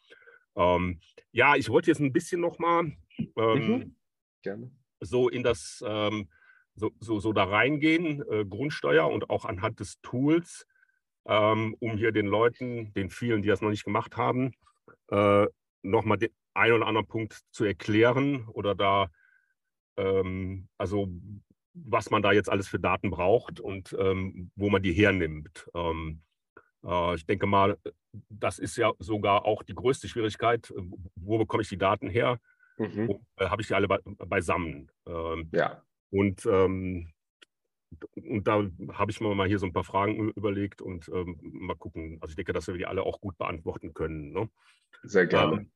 [0.56, 1.00] Ähm,
[1.32, 2.92] ja, ich wollte jetzt ein bisschen nochmal
[3.38, 3.96] ähm,
[4.44, 4.78] mhm.
[5.00, 6.30] so in das, ähm,
[6.76, 10.66] so, so, so da reingehen, äh, Grundsteuer und auch anhand des Tools,
[11.26, 14.54] ähm, um hier den Leuten, den vielen, die das noch nicht gemacht haben,
[15.10, 15.48] äh,
[15.84, 19.10] nochmal den einen oder anderen Punkt zu erklären oder da,
[19.98, 21.08] ähm, also
[21.74, 25.70] was man da jetzt alles für Daten braucht und ähm, wo man die hernimmt.
[25.74, 26.22] Ähm,
[26.84, 27.78] äh, ich denke mal,
[28.30, 30.74] das ist ja sogar auch die größte Schwierigkeit.
[31.16, 32.40] Wo bekomme ich die Daten her?
[32.78, 33.08] Mhm.
[33.08, 34.92] Wo, äh, Habe ich die alle be beisammen?
[35.06, 35.82] Ähm, ja.
[36.12, 37.12] Und ähm,
[38.16, 41.76] und da habe ich mir mal hier so ein paar Fragen überlegt und ähm, mal
[41.76, 42.18] gucken.
[42.22, 44.32] Also ich denke, dass wir die alle auch gut beantworten können.
[44.32, 44.50] Ne?
[45.04, 45.58] Sehr gerne.
[45.58, 45.72] Ähm,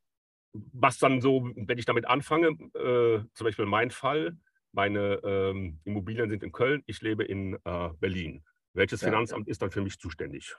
[0.53, 4.37] was dann so, wenn ich damit anfange, äh, zum Beispiel mein Fall,
[4.71, 8.43] meine ähm, Immobilien sind in Köln, ich lebe in äh, Berlin.
[8.73, 9.07] Welches ja.
[9.07, 10.55] Finanzamt ist dann für mich zuständig?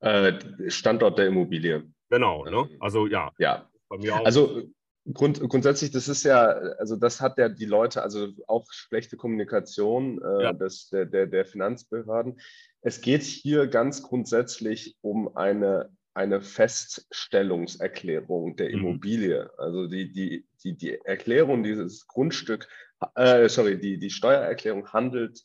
[0.00, 1.84] Äh, Standort der Immobilie.
[2.08, 2.68] Genau, ne?
[2.70, 3.30] Ähm, also ja.
[3.38, 3.70] Ja.
[3.88, 4.24] Bei mir auch.
[4.24, 4.72] Also
[5.14, 10.20] Grund, grundsätzlich, das ist ja, also das hat ja die Leute, also auch schlechte Kommunikation
[10.22, 10.52] äh, ja.
[10.52, 12.38] des, der, der, der Finanzbehörden.
[12.82, 18.74] Es geht hier ganz grundsätzlich um eine, eine Feststellungserklärung der mhm.
[18.74, 19.50] Immobilie.
[19.58, 22.68] Also die, die, die, die Erklärung dieses Grundstück,
[23.14, 25.42] äh, sorry, die, die Steuererklärung handelt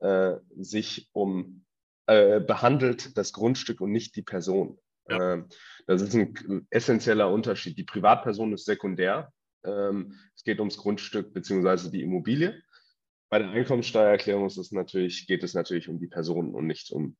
[0.00, 1.64] äh, sich um,
[2.06, 4.78] äh, behandelt das Grundstück und nicht die Person.
[5.08, 5.34] Ja.
[5.34, 5.48] Ähm,
[5.86, 7.76] das ist ein essentieller Unterschied.
[7.76, 9.32] Die Privatperson ist sekundär.
[9.64, 11.90] Ähm, es geht ums Grundstück bzw.
[11.90, 12.62] die Immobilie.
[13.28, 17.16] Bei der Einkommensteuererklärung ist es natürlich, geht es natürlich um die Person und nicht um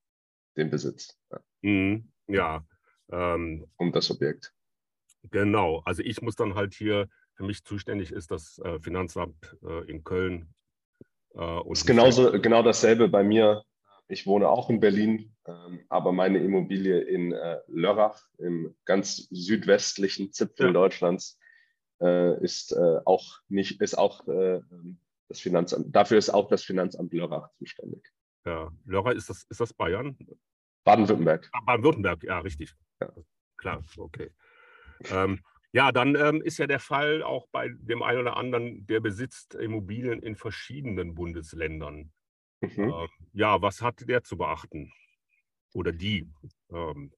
[0.57, 1.17] den Besitz.
[1.31, 1.41] Ja.
[1.63, 2.67] Mhm, ja
[3.13, 4.53] ähm, um das Objekt.
[5.31, 5.83] Genau.
[5.85, 7.09] Also ich muss dann halt hier,
[7.41, 10.53] für mich zuständig ist das äh, Finanzamt äh, in Köln.
[11.35, 13.65] Äh, ist genauso, genau dasselbe bei mir.
[14.09, 17.35] Ich wohne auch in Berlin, ähm, aber meine Immobilie in
[17.69, 20.73] Lörrach, im ganz südwestlichen Zipfel ja.
[20.73, 21.39] Deutschlands,
[22.41, 22.75] ist
[23.05, 24.61] auch nicht, ist auch äh,
[25.29, 28.03] das Finanzamt, dafür ist auch das Finanzamt Lörrach zuständig.
[28.45, 30.17] Ja, Lörrach, ist das, ist das Bayern?
[30.85, 31.49] Baden-Württemberg.
[31.53, 32.75] Ah, Baden-Württemberg, ja, richtig.
[33.01, 33.13] Ja.
[33.59, 34.31] Klar, okay.
[35.11, 35.41] Ähm,
[35.73, 39.55] ja, dann ähm, ist ja der Fall auch bei dem einen oder anderen, der besitzt
[39.55, 42.11] Immobilien in verschiedenen Bundesländern.
[42.61, 42.71] Mhm.
[42.79, 44.93] Ähm, ja, was hat der zu beachten?
[45.75, 46.29] Oder die?
[46.73, 47.13] Ähm,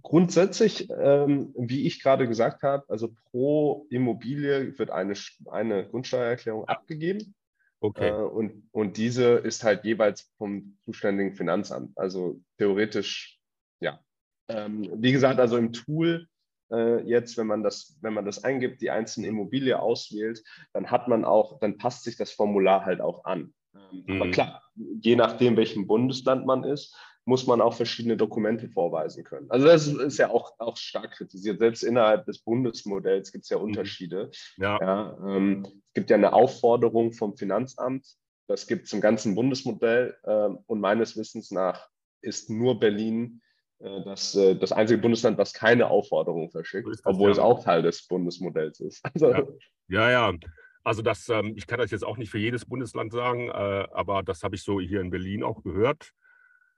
[0.00, 5.12] Grundsätzlich, ähm, wie ich gerade gesagt habe, also pro Immobilie wird eine,
[5.50, 7.34] eine Grundsteuererklärung abgegeben.
[7.80, 8.08] Okay.
[8.08, 11.98] Äh, und, und diese ist halt jeweils vom zuständigen Finanzamt.
[11.98, 13.38] Also theoretisch,
[13.80, 14.00] ja.
[14.48, 16.26] Ähm, wie gesagt, also im Tool
[16.72, 21.08] äh, jetzt, wenn man das, wenn man das eingibt, die einzelne Immobilie auswählt, dann hat
[21.08, 23.54] man auch, dann passt sich das Formular halt auch an.
[23.74, 24.22] Ähm, mhm.
[24.22, 29.48] Aber klar, je nachdem, welchem Bundesland man ist, muss man auch verschiedene Dokumente vorweisen können.
[29.50, 31.60] Also das ist ja auch, auch stark kritisiert.
[31.60, 33.64] Selbst innerhalb des Bundesmodells gibt es ja mhm.
[33.64, 34.30] Unterschiede.
[34.56, 34.78] Ja.
[34.80, 38.06] ja ähm, es gibt ja eine Aufforderung vom Finanzamt.
[38.48, 40.16] Das gibt es im ganzen Bundesmodell.
[40.24, 41.88] Äh, und meines Wissens nach
[42.22, 43.41] ist nur Berlin
[43.82, 47.32] das, äh, das einzige Bundesland, was keine Aufforderung verschickt, obwohl ja.
[47.32, 49.02] es auch Teil des Bundesmodells ist.
[49.14, 49.44] Also, ja.
[49.88, 50.38] ja, ja.
[50.84, 54.22] Also das, ähm, ich kann das jetzt auch nicht für jedes Bundesland sagen, äh, aber
[54.22, 56.12] das habe ich so hier in Berlin auch gehört.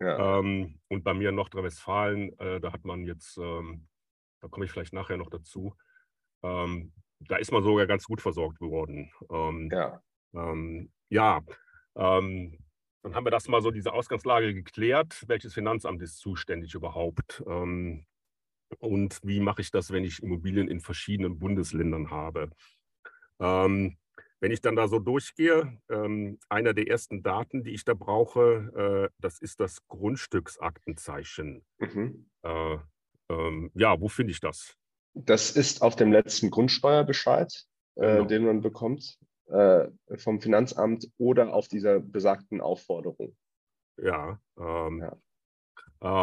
[0.01, 0.39] Ja.
[0.39, 3.87] Ähm, und bei mir in Nordrhein-Westfalen, äh, da hat man jetzt, ähm,
[4.41, 5.75] da komme ich vielleicht nachher noch dazu,
[6.43, 9.11] da ist man sogar ganz gut versorgt geworden.
[9.31, 10.03] Ähm, ja.
[11.09, 11.41] Ja,
[11.97, 12.59] ähm,
[13.05, 15.25] dann haben wir das mal so, diese Ausgangslage geklärt.
[15.27, 17.43] Welches Finanzamt ist zuständig überhaupt?
[18.81, 22.51] und wie mache ich das, wenn ich Immobilien in verschiedenen Bundesländern habe?
[23.39, 23.99] Ähm,
[24.41, 29.11] wenn ich dann da so durchgehe, ähm, einer der ersten Daten, die ich da brauche,
[29.11, 31.65] äh, das ist das Grundstücksaktenzeichen.
[31.79, 32.27] Mhm.
[32.43, 32.79] Äh,
[33.31, 34.77] ähm, ja, wo finde ich das?
[35.15, 37.65] Das ist auf dem letzten Grundsteuerbescheid,
[37.95, 38.25] äh, genau.
[38.25, 43.37] den man bekommt äh, vom Finanzamt oder auf dieser besagten Aufforderung.
[43.97, 44.41] Ja.
[44.59, 45.17] Ähm, ja.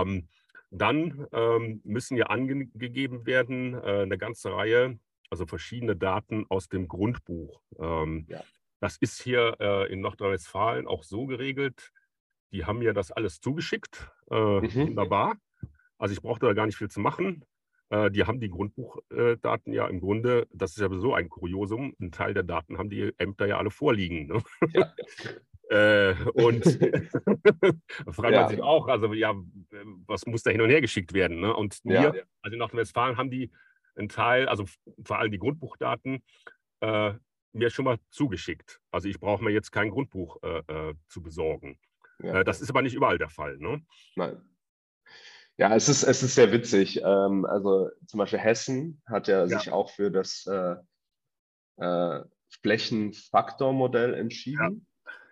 [0.02, 0.28] Ähm,
[0.70, 5.00] dann ähm, müssen ja angegeben werden äh, eine ganze Reihe
[5.32, 7.62] also verschiedene Daten aus dem Grundbuch.
[7.80, 8.44] Ähm, ja.
[8.80, 11.92] Das ist hier äh, in Nordrhein-Westfalen auch so geregelt.
[12.52, 14.12] Die haben mir das alles zugeschickt.
[14.30, 14.76] Äh, mhm.
[14.76, 15.38] Wunderbar.
[15.98, 17.46] Also ich brauchte da gar nicht viel zu machen.
[17.92, 22.12] Äh, die haben die Grundbuchdaten ja im Grunde, das ist ja sowieso ein Kuriosum, ein
[22.12, 24.28] Teil der Daten haben die Ämter ja alle vorliegen.
[24.28, 24.42] Ne?
[24.74, 24.94] Ja.
[25.72, 28.42] Äh, und da fragt ja.
[28.42, 29.34] man sich auch, also ja,
[30.06, 31.40] was muss da hin und her geschickt werden?
[31.40, 31.56] Ne?
[31.56, 32.14] Und ja.
[32.14, 33.52] wir, also in Nordrhein-Westfalen haben die
[33.96, 34.66] einen Teil, also
[35.06, 36.24] vor allem die Grundbuchdaten,
[36.82, 37.14] äh,
[37.54, 38.82] mir schon mal zugeschickt.
[38.92, 41.80] Also ich brauche mir jetzt kein Grundbuch äh, äh, zu besorgen.
[42.22, 42.42] Ja.
[42.42, 43.58] Äh, das ist aber nicht überall der Fall.
[43.58, 43.82] Ne?
[44.18, 44.42] Nein.
[45.58, 47.02] Ja, es ist, es ist sehr witzig.
[47.04, 49.60] Ähm, also zum Beispiel Hessen hat ja, ja.
[49.60, 50.76] sich auch für das äh,
[51.78, 52.24] äh,
[52.62, 54.86] Flächenfaktormodell entschieden,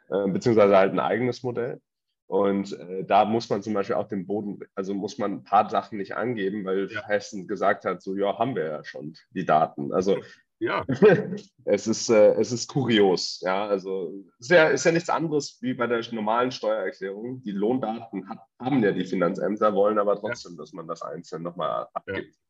[0.09, 0.27] ja.
[0.27, 1.81] beziehungsweise halt ein eigenes Modell.
[2.27, 5.67] Und äh, da muss man zum Beispiel auch den Boden, also muss man ein paar
[5.69, 7.03] Sachen nicht angeben, weil ja.
[7.07, 9.91] Hessen gesagt hat, so ja, haben wir ja schon die Daten.
[9.91, 10.19] Also
[10.59, 10.85] ja.
[11.65, 13.39] es, ist, äh, es ist kurios.
[13.41, 17.41] Ja, also ist ja, ist ja nichts anderes wie bei der normalen Steuererklärung.
[17.43, 20.57] Die Lohndaten hat, haben ja die Finanzämter, wollen aber trotzdem, ja.
[20.57, 22.35] dass man das einzeln nochmal abgibt.
[22.35, 22.41] Ja.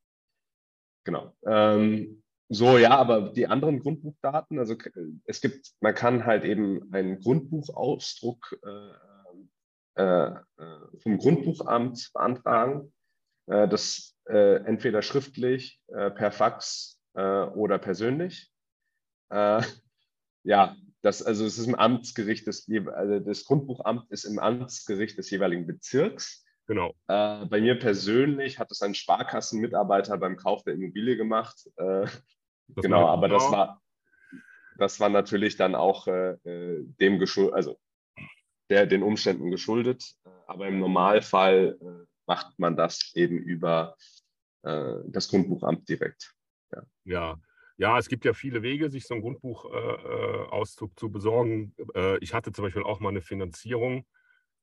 [1.05, 1.33] Genau.
[1.45, 4.75] Ähm, so, ja, aber die anderen Grundbuchdaten, also
[5.25, 12.91] es gibt, man kann halt eben einen Grundbuchausdruck äh, äh, äh vom Grundbuchamt beantragen.
[13.45, 18.51] Äh, das äh, entweder schriftlich, per Fax oder persönlich.
[19.31, 25.29] ja, das, also es ist im Amtsgericht des, also das Grundbuchamt ist im Amtsgericht des
[25.29, 26.45] jeweiligen Bezirks.
[26.67, 26.93] Genau.
[27.07, 31.67] Äh, bei mir persönlich hat es ein Sparkassenmitarbeiter beim Kauf der Immobilie gemacht.
[31.77, 32.05] Äh,
[32.75, 33.81] genau, aber das war,
[34.77, 37.79] das war natürlich dann auch äh, äh dem geschuldet, also
[38.69, 40.13] der den Umständen geschuldet.
[40.45, 43.95] Aber im Normalfall äh, macht man das eben über
[44.61, 46.35] äh, das Grundbuchamt direkt.
[46.71, 46.83] Ja.
[47.03, 47.39] ja.
[47.77, 51.73] Ja, es gibt ja viele Wege, sich so einen Grundbuchauszug zu besorgen.
[52.19, 54.05] ich hatte zum Beispiel auch mal eine Finanzierung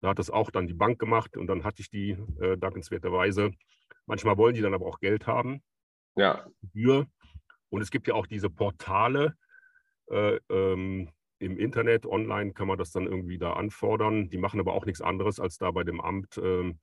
[0.00, 3.52] da hat das auch dann die Bank gemacht und dann hatte ich die äh, dankenswerterweise.
[4.06, 5.62] Manchmal wollen die dann aber auch Geld haben.
[6.16, 6.46] Ja.
[7.70, 9.34] Und es gibt ja auch diese Portale
[10.08, 14.30] äh, ähm, im Internet, online kann man das dann irgendwie da anfordern.
[14.30, 16.78] Die machen aber auch nichts anderes, als da bei dem Amt ähm,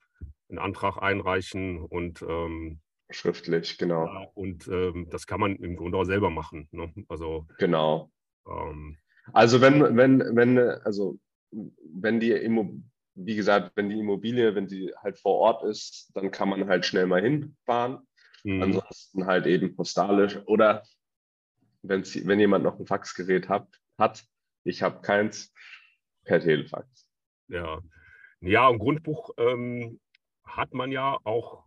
[0.50, 2.82] einen Antrag einreichen und ähm,
[3.16, 4.32] schriftlich, genau.
[4.34, 6.68] und ähm, das kann man im Grunde auch selber machen.
[6.72, 6.92] Ne?
[7.08, 8.12] Also genau.
[8.48, 8.98] Ähm,
[9.32, 11.20] also wenn, wenn, wenn, also
[11.52, 12.84] wenn die Immobilie
[13.16, 16.86] wie gesagt, wenn die Immobilie, wenn sie halt vor Ort ist, dann kann man halt
[16.86, 18.08] schnell mal hinfahren.
[18.44, 18.62] Mhm.
[18.62, 20.84] Ansonsten halt eben postalisch oder
[21.84, 22.04] wenn
[22.40, 24.26] jemand noch ein Faxgerät hat, hat
[24.64, 25.54] ich habe keins,
[26.24, 27.06] per Telefax.
[27.50, 27.82] Ja,
[28.40, 30.00] ja, ein Grundbuch ähm,
[30.46, 31.66] hat man ja auch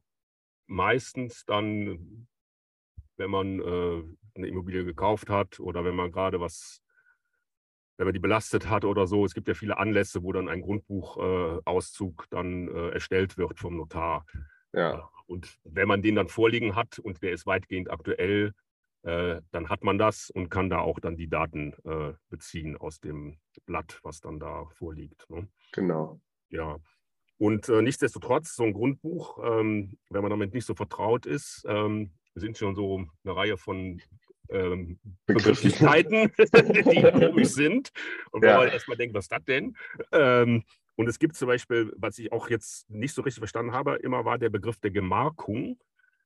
[0.66, 2.28] meistens dann,
[3.16, 4.02] wenn man äh,
[4.34, 6.82] eine Immobilie gekauft hat oder wenn man gerade was
[7.96, 9.24] wenn man die belastet hat oder so.
[9.24, 13.76] Es gibt ja viele Anlässe, wo dann ein Grundbuchauszug äh, dann äh, erstellt wird vom
[13.76, 14.26] Notar.
[14.72, 15.08] Ja.
[15.26, 18.52] Und wenn man den dann vorliegen hat und der ist weitgehend aktuell,
[19.02, 23.00] äh, dann hat man das und kann da auch dann die Daten äh, beziehen aus
[23.00, 25.28] dem Blatt, was dann da vorliegt.
[25.30, 25.48] Ne?
[25.72, 26.20] Genau.
[26.50, 26.76] Ja.
[27.38, 32.10] Und äh, nichtsdestotrotz, so ein Grundbuch, ähm, wenn man damit nicht so vertraut ist, ähm,
[32.34, 34.00] sind schon so eine Reihe von
[34.48, 37.92] ähm, Begrifflichkeiten, die komisch sind.
[38.30, 38.58] Und wo ja.
[38.58, 39.76] man erstmal denkt, was ist das denn?
[40.12, 40.64] Ähm,
[40.96, 44.24] und es gibt zum Beispiel, was ich auch jetzt nicht so richtig verstanden habe, immer
[44.24, 45.78] war der Begriff der Gemarkung.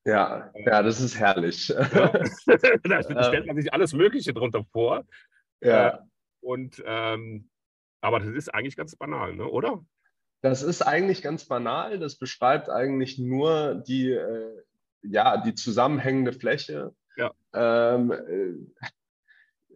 [0.05, 1.69] Ja, ja, das ist herrlich.
[1.69, 3.01] Ja.
[3.01, 5.03] da stellt man sich alles Mögliche drunter vor.
[5.61, 5.89] Ja.
[5.89, 5.97] Äh,
[6.39, 7.49] und ähm,
[8.01, 9.47] aber das ist eigentlich ganz banal, ne?
[9.47, 9.83] oder?
[10.41, 11.99] Das ist eigentlich ganz banal.
[11.99, 14.63] Das beschreibt eigentlich nur die, äh,
[15.03, 17.31] ja, die zusammenhängende Fläche ja.
[17.53, 18.53] ähm, äh,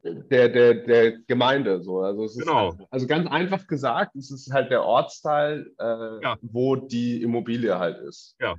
[0.03, 1.81] der, der, der Gemeinde.
[1.81, 2.01] So.
[2.01, 2.73] Also, genau.
[2.73, 6.37] ist, also ganz einfach gesagt, es ist halt der Ortsteil, äh, ja.
[6.41, 8.35] wo die Immobilie halt ist.
[8.39, 8.55] Ja,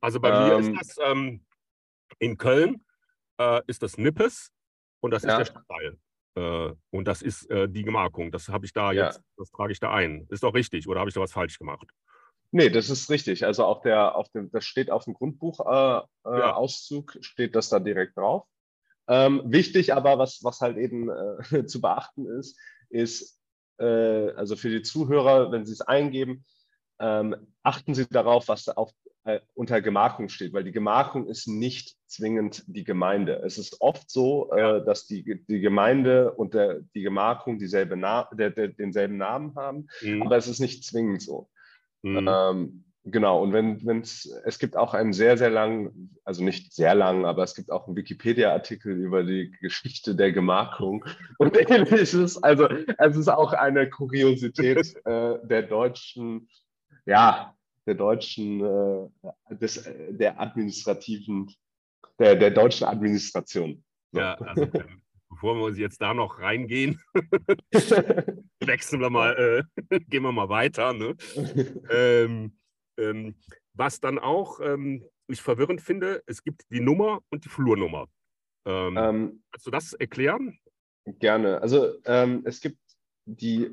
[0.00, 1.44] also bei ähm, mir ist das ähm,
[2.18, 2.84] in Köln
[3.38, 4.50] äh, ist das Nippes
[5.00, 5.98] und das ist der Stadtteil.
[6.34, 8.30] Äh, und das ist äh, die Gemarkung.
[8.30, 10.26] Das habe ich da jetzt, das trage ich da ein.
[10.30, 11.88] Ist doch richtig, oder habe ich da was falsch gemacht?
[12.50, 13.44] Nee, das ist richtig.
[13.44, 17.22] Also auf der, auf dem, das steht auf dem Grundbuchauszug, äh, ja.
[17.22, 18.46] steht das da direkt drauf.
[19.08, 22.58] Ähm, wichtig aber, was, was halt eben äh, zu beachten ist,
[22.90, 23.40] ist,
[23.78, 26.44] äh, also für die Zuhörer, wenn sie es eingeben,
[27.00, 29.10] ähm, achten Sie darauf, was auf, äh,
[29.54, 33.40] unter Gemarkung steht, weil die Gemarkung ist nicht zwingend die Gemeinde.
[33.44, 38.28] Es ist oft so, äh, dass die, die Gemeinde und der, die Gemarkung dieselbe Na
[38.32, 40.22] der, der, denselben Namen haben, mhm.
[40.22, 41.48] aber es ist nicht zwingend so.
[42.02, 42.28] Mhm.
[42.28, 46.96] Ähm, genau, und wenn es, es gibt auch einen sehr, sehr langen, also nicht sehr
[46.96, 51.04] lang, aber es gibt auch einen Wikipedia-Artikel über die Geschichte der Gemarkung
[51.38, 52.42] und ähnliches.
[52.42, 56.48] Also es ist auch eine Kuriosität äh, der deutschen,
[57.06, 57.54] ja,
[57.86, 61.52] der deutschen, äh, des, der administrativen,
[62.18, 63.82] der, der deutschen Administration.
[64.12, 64.20] So.
[64.20, 64.66] Ja, also
[65.30, 67.00] bevor wir uns jetzt da noch reingehen,
[68.60, 70.92] wechseln wir mal, äh, gehen wir mal weiter.
[70.92, 71.16] Ne?
[71.90, 72.56] ähm,
[72.98, 73.34] ähm,
[73.74, 78.06] was dann auch ähm, ich verwirrend finde, es gibt die Nummer und die Flurnummer.
[78.66, 80.58] Ähm, ähm, kannst du das erklären?
[81.18, 81.60] Gerne.
[81.60, 82.78] Also ähm, es gibt
[83.24, 83.70] die,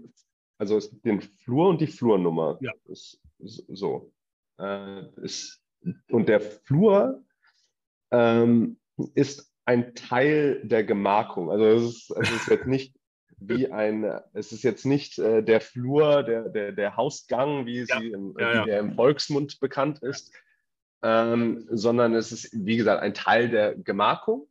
[0.58, 2.58] also es gibt den Flur und die Flurnummer.
[2.62, 2.72] Ja.
[2.86, 4.12] Ist so.
[4.60, 5.62] Äh, ist,
[6.10, 7.24] und der Flur
[9.14, 11.52] ist ein Teil der Gemarkung.
[11.52, 12.96] Also es ist, es ist jetzt nicht
[13.40, 18.00] wie ein, es ist jetzt nicht äh, der Flur, der, der, der Hausgang, wie, ja.
[18.00, 18.66] sie im, ja, wie ja.
[18.66, 20.34] der im Volksmund bekannt ist,
[21.04, 24.48] ähm, sondern es ist, wie gesagt, ein Teil der Gemarkung.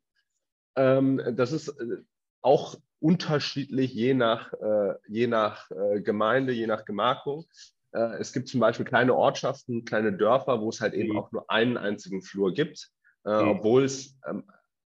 [0.76, 1.99] Ähm, das ist äh,
[2.41, 7.45] auch unterschiedlich je nach, äh, je nach äh, Gemeinde, je nach Gemarkung.
[7.93, 11.18] Äh, es gibt zum Beispiel kleine Ortschaften, kleine Dörfer, wo es halt eben mhm.
[11.18, 12.91] auch nur einen einzigen Flur gibt,
[13.24, 13.49] äh, mhm.
[13.49, 14.45] obwohl es ähm,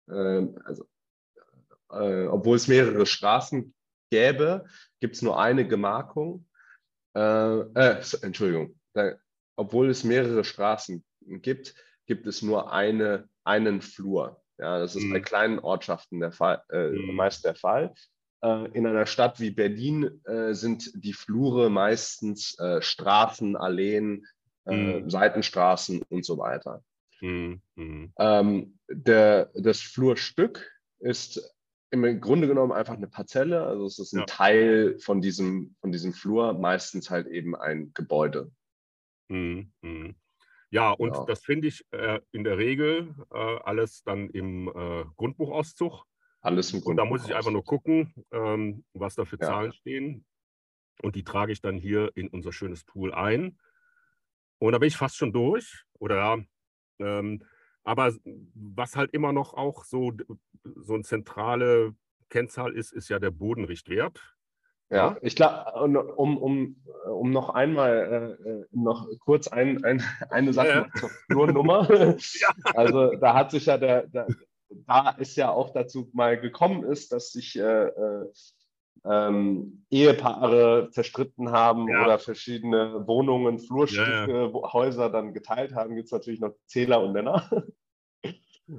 [0.09, 0.87] ähm, also
[1.91, 3.75] äh, obwohl es mehrere Straßen
[4.11, 4.67] gäbe,
[5.01, 6.47] gibt es nur eine Gemarkung.
[7.15, 9.15] Äh, äh, Entschuldigung, da,
[9.57, 11.75] obwohl es mehrere Straßen gibt,
[12.07, 14.43] gibt es nur eine, einen Flur.
[14.59, 15.13] Ja, das ist mhm.
[15.13, 17.15] bei kleinen Ortschaften der Fall, äh, mhm.
[17.15, 17.95] meist der Fall.
[18.43, 24.27] Äh, in einer Stadt wie Berlin äh, sind die Flure meistens äh, Straßen, Alleen,
[24.65, 25.09] mhm.
[25.09, 26.83] Seitenstraßen und so weiter.
[27.21, 27.61] Mhm.
[27.77, 28.13] mhm.
[28.19, 31.55] Ähm, der, das Flurstück ist
[31.91, 34.27] im Grunde genommen einfach eine Parzelle, also es ist ein ja.
[34.27, 38.51] Teil von diesem, von diesem Flur, meistens halt eben ein Gebäude.
[39.29, 39.73] Mhm.
[39.83, 40.15] mhm.
[40.71, 41.25] Ja, und ja.
[41.25, 46.05] das finde ich äh, in der Regel äh, alles dann im äh, Grundbuchauszug.
[46.47, 46.83] Alles im.
[46.83, 49.49] Und da muss ich einfach nur gucken, ähm, was da für ja.
[49.49, 50.25] Zahlen stehen.
[51.03, 53.59] Und die trage ich dann hier in unser schönes Tool ein.
[54.59, 55.85] Und da bin ich fast schon durch.
[55.99, 56.45] Oder
[57.01, 57.43] ähm,
[57.83, 58.13] aber
[58.55, 60.13] was halt immer noch auch so,
[60.63, 61.95] so eine zentrale
[62.31, 64.21] Kennzahl ist, ist ja der Bodenrichtwert.
[64.89, 65.73] Ja, ich glaube,
[66.15, 66.77] um, um,
[67.09, 71.01] um noch einmal äh, äh, noch kurz ein, ein, eine Sache ja.
[71.01, 71.89] zur Flurnummer.
[72.41, 72.55] ja.
[72.75, 74.29] Also da hat sich ja der, der,
[74.71, 78.27] da ist ja auch dazu mal gekommen ist, dass sich äh, äh,
[79.05, 82.05] ähm, Ehepaare zerstritten haben ja.
[82.05, 87.49] oder verschiedene Wohnungen, Flurstücke, Häuser dann geteilt haben, gibt es natürlich noch Zähler und Nenner.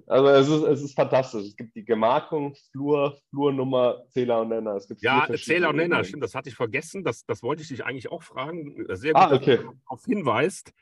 [0.06, 1.46] Also es ist, es ist fantastisch.
[1.46, 4.76] Es gibt die Gemarkung, Flur, Flurnummer, Zähler und Nenner.
[4.76, 7.06] Es gibt ja, Zähler und Nenner, stimmt, das hatte ich vergessen.
[7.06, 8.86] Das, das wollte ich dich eigentlich auch fragen.
[8.90, 9.56] Sehr gut, ah, okay.
[9.56, 10.74] dass du darauf hinweist.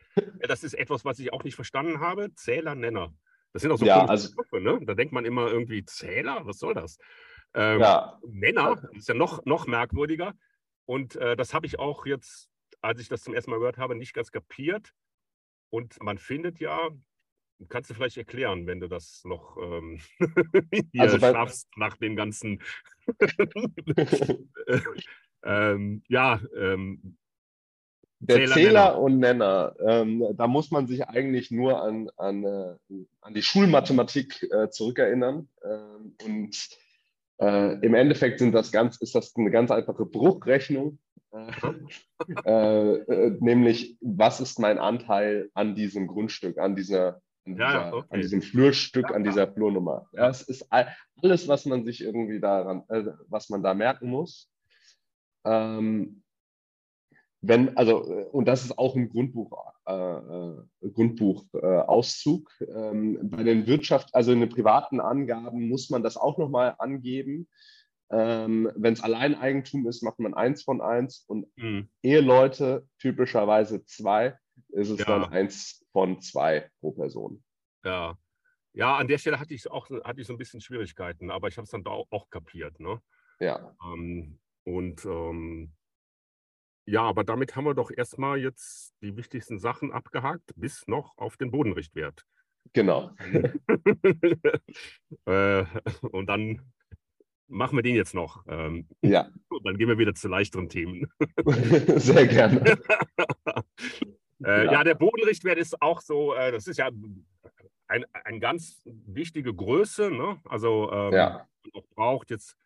[0.47, 2.34] Das ist etwas, was ich auch nicht verstanden habe.
[2.34, 3.14] Zähler, Nenner.
[3.56, 4.80] Das sind auch so ja, also, Begriffe, ne?
[4.82, 6.97] Da denkt man immer irgendwie, Zähler, was soll das?
[7.53, 8.20] Ähm, ja.
[8.28, 10.34] Nenner ist ja noch, noch merkwürdiger.
[10.84, 12.49] Und äh, das habe ich auch jetzt,
[12.82, 14.91] als ich das zum ersten Mal gehört habe, nicht ganz kapiert.
[15.70, 16.89] Und man findet ja
[17.70, 20.01] Kannst du vielleicht erklären, wenn du das noch ähm,
[20.91, 22.62] hier also schaffst nach den ganzen
[25.43, 27.18] ähm, ja, ähm,
[28.20, 32.76] der Zähler, Zähler und Nenner, ähm, da muss man sich eigentlich nur an, an, äh,
[33.22, 35.49] an die Schulmathematik äh, zurückerinnern.
[35.63, 36.70] Ähm, und
[37.39, 40.99] äh, im Endeffekt sind das ganz, ist das eine ganz einfache Bruchrechnung.
[41.32, 41.49] Äh,
[42.45, 48.07] äh, nämlich, was ist mein Anteil an diesem Grundstück, an dieser an, ja, dieser, okay.
[48.09, 50.07] an diesem Flurstück, ja, an dieser Flurnummer.
[50.13, 54.49] Ja, es ist alles, was man sich irgendwie daran, äh, was man da merken muss.
[55.45, 56.24] Ähm,
[57.47, 62.51] wenn, also, und das ist auch ein Grundbuch, äh, äh Grundbuchauszug.
[62.59, 66.75] Äh, ähm, bei den Wirtschaft, also in den privaten Angaben muss man das auch nochmal
[66.79, 67.47] angeben.
[68.09, 71.89] Ähm, Wenn es Alleineigentum ist, macht man eins von eins und mhm.
[72.03, 74.37] Eheleute typischerweise zwei
[74.69, 75.05] ist es ja.
[75.05, 77.43] dann eins von zwei pro Person.
[77.83, 78.17] Ja.
[78.73, 81.57] Ja, an der Stelle hatte ich auch hatte ich so ein bisschen Schwierigkeiten, aber ich
[81.57, 82.79] habe es dann auch, auch kapiert.
[82.79, 83.01] Ne?
[83.39, 83.73] Ja.
[83.85, 85.73] Ähm, und ähm,
[86.86, 91.38] ja, aber damit haben wir doch erstmal jetzt die wichtigsten Sachen abgehakt, bis noch auf
[91.38, 92.23] den Bodenrichtwert.
[92.73, 93.11] Genau.
[95.25, 95.65] äh,
[96.01, 96.61] und dann
[97.47, 98.43] machen wir den jetzt noch.
[98.47, 99.29] Ähm, ja.
[99.49, 101.07] Und dann gehen wir wieder zu leichteren Themen.
[101.95, 102.77] Sehr gerne.
[104.43, 104.71] Äh, ja.
[104.71, 104.83] ja.
[104.83, 106.89] der Bodenrichtwert ist auch so, äh, das ist ja
[107.88, 110.41] eine ein ganz wichtige Größe, ne?
[110.45, 111.29] also ähm, ja.
[111.29, 112.57] man auch braucht jetzt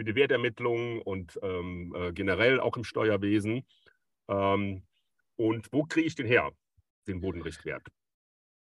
[0.00, 3.66] für die Wertermittlung und ähm, äh, generell auch im Steuerwesen.
[4.28, 4.82] Ähm,
[5.36, 6.50] und wo kriege ich den her,
[7.06, 7.86] den Bodenrichtwert?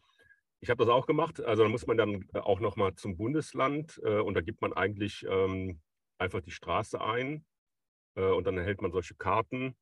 [0.60, 1.42] ich habe das auch gemacht.
[1.42, 5.24] Also da muss man dann auch nochmal zum Bundesland äh, und da gibt man eigentlich
[5.28, 5.80] ähm,
[6.18, 7.44] einfach die Straße ein
[8.14, 9.76] äh, und dann erhält man solche Karten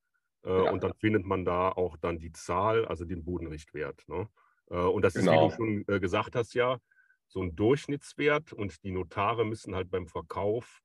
[0.45, 0.71] äh, ja.
[0.71, 4.03] und dann findet man da auch dann die Zahl, also den Bodenrichtwert.
[4.09, 4.29] Ne?
[4.71, 5.49] Äh, und das genau.
[5.49, 5.85] ist, wie du genau.
[5.87, 6.79] schon äh, gesagt hast, ja,
[7.29, 10.83] so ein Durchschnittswert und die Notare müssen halt beim Verkauf,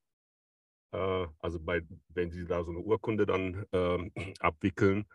[0.91, 5.05] äh, also bei, wenn sie da so eine Urkunde dann ähm, abwickeln,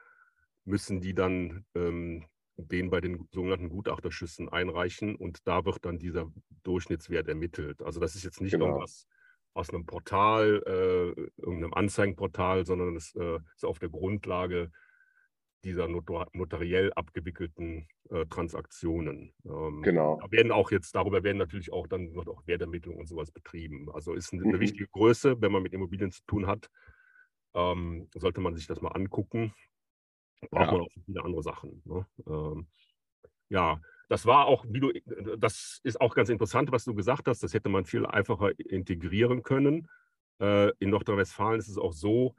[0.64, 6.30] müssen die dann ähm, den bei den sogenannten Gutachterschüssen einreichen und da wird dann dieser
[6.62, 7.82] Durchschnittswert ermittelt.
[7.82, 8.66] Also das ist jetzt nicht genau.
[8.66, 9.06] irgendwas
[9.54, 14.70] aus einem Portal, äh, irgendeinem Anzeigenportal, sondern es äh, ist auf der Grundlage
[15.64, 19.32] dieser notar notariell abgewickelten äh, Transaktionen.
[19.44, 20.18] Ähm, genau.
[20.20, 23.90] Da werden auch jetzt, darüber werden natürlich auch dann wird auch Wertermittlung und sowas betrieben.
[23.92, 24.60] Also ist eine, mhm.
[24.60, 26.70] wichtige Größe, wenn man mit Immobilien zu tun hat,
[27.54, 29.54] ähm, sollte man sich das mal angucken.
[30.50, 30.72] Braucht ja.
[30.72, 31.82] man auch viele andere Sachen.
[31.84, 32.06] Ne?
[32.26, 32.66] Ähm,
[33.48, 34.92] ja, das war auch, wie du,
[35.38, 37.42] das ist auch ganz interessant, was du gesagt hast.
[37.42, 39.88] Das hätte man viel einfacher integrieren können.
[40.40, 42.34] Äh, in Nordrhein-Westfalen ist es auch so,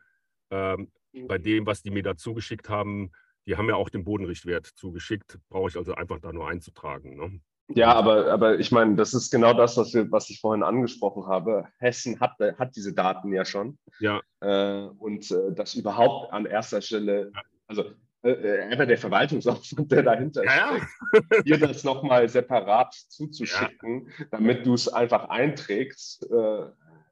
[0.52, 0.92] ähm,
[1.28, 3.12] bei dem, was die mir da zugeschickt haben,
[3.46, 7.16] die haben ja auch den Bodenrichtwert zugeschickt, brauche ich also einfach da nur einzutragen.
[7.16, 7.42] Ne?
[7.76, 11.28] Ja, aber, aber ich meine, das ist genau das, was, wir, was ich vorhin angesprochen
[11.28, 11.68] habe.
[11.80, 13.78] Hessen hat, hat diese Daten ja schon.
[14.00, 14.22] Ja.
[14.42, 17.32] Äh, und äh, das überhaupt an erster Stelle,
[17.68, 17.86] also
[18.24, 20.78] äh, äh einfach der Verwaltungsaufwand, der dahinter ja,
[21.10, 24.26] steckt, dir das nochmal separat zuzuschicken, ja.
[24.32, 26.30] damit du es einfach einträgst.
[26.32, 26.66] Äh,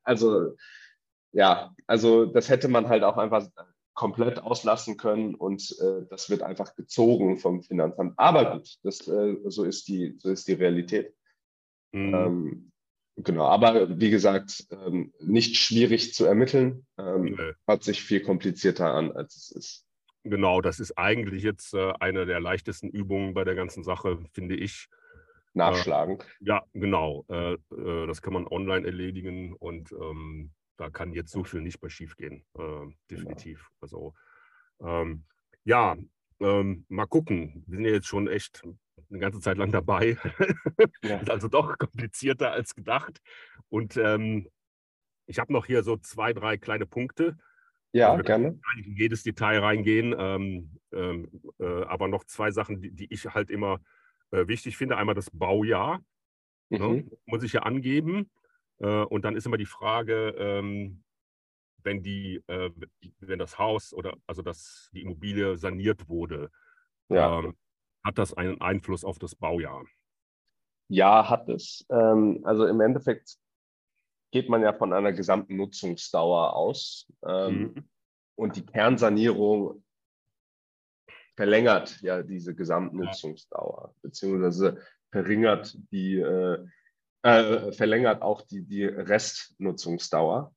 [0.03, 0.55] also
[1.31, 3.47] ja, also das hätte man halt auch einfach
[3.93, 8.13] komplett auslassen können und äh, das wird einfach gezogen vom Finanzamt.
[8.17, 11.13] Aber gut, das, äh, so, ist die, so ist die Realität.
[11.91, 12.13] Mhm.
[12.13, 12.71] Ähm,
[13.17, 17.53] genau, aber wie gesagt, ähm, nicht schwierig zu ermitteln, ähm, nee.
[17.67, 19.85] hat sich viel komplizierter an, als es ist.
[20.23, 24.55] Genau, das ist eigentlich jetzt äh, eine der leichtesten Übungen bei der ganzen Sache, finde
[24.55, 24.87] ich.
[25.53, 26.19] Nachschlagen.
[26.19, 27.25] Äh, ja, genau.
[27.27, 31.79] Äh, äh, das kann man online erledigen und ähm, da kann jetzt so viel nicht
[31.81, 33.59] mehr schiefgehen, äh, definitiv.
[33.59, 33.77] Ja.
[33.81, 34.15] Also
[34.81, 35.25] ähm,
[35.63, 35.95] ja,
[36.39, 37.63] ähm, mal gucken.
[37.67, 38.63] Wir sind ja jetzt schon echt
[39.09, 40.17] eine ganze Zeit lang dabei.
[41.03, 41.17] Ja.
[41.17, 43.21] ist also doch komplizierter als gedacht.
[43.69, 44.47] Und ähm,
[45.27, 47.37] ich habe noch hier so zwei, drei kleine Punkte.
[47.91, 48.59] Ja, also gerne.
[48.83, 53.51] In jedes Detail reingehen, ähm, ähm, äh, aber noch zwei Sachen, die, die ich halt
[53.51, 53.79] immer
[54.31, 54.97] äh, wichtig finde.
[54.97, 56.03] Einmal das Baujahr.
[56.69, 56.95] Ne, mhm.
[56.95, 58.31] Ne, muss ich ja angeben.
[58.81, 61.03] Äh, und dann ist immer die Frage, ähm,
[61.83, 62.69] wenn, die, äh,
[63.19, 66.51] wenn das Haus oder also das, die Immobilie saniert wurde,
[67.09, 67.39] ja.
[67.39, 67.57] Ähm,
[68.03, 69.85] hat das einen Einfluss auf das Baujahr?
[70.87, 71.85] Ja, hat es.
[71.89, 73.37] Ähm, also im Endeffekt
[74.31, 77.11] geht man ja von einer gesamten Nutzungsdauer aus.
[77.21, 77.87] Mhm.
[78.35, 79.83] Und die Kernsanierung
[81.35, 86.65] verlängert ja diese Gesamtnutzungsdauer, beziehungsweise verringert die äh,
[87.23, 90.53] äh, verlängert auch die, die Restnutzungsdauer.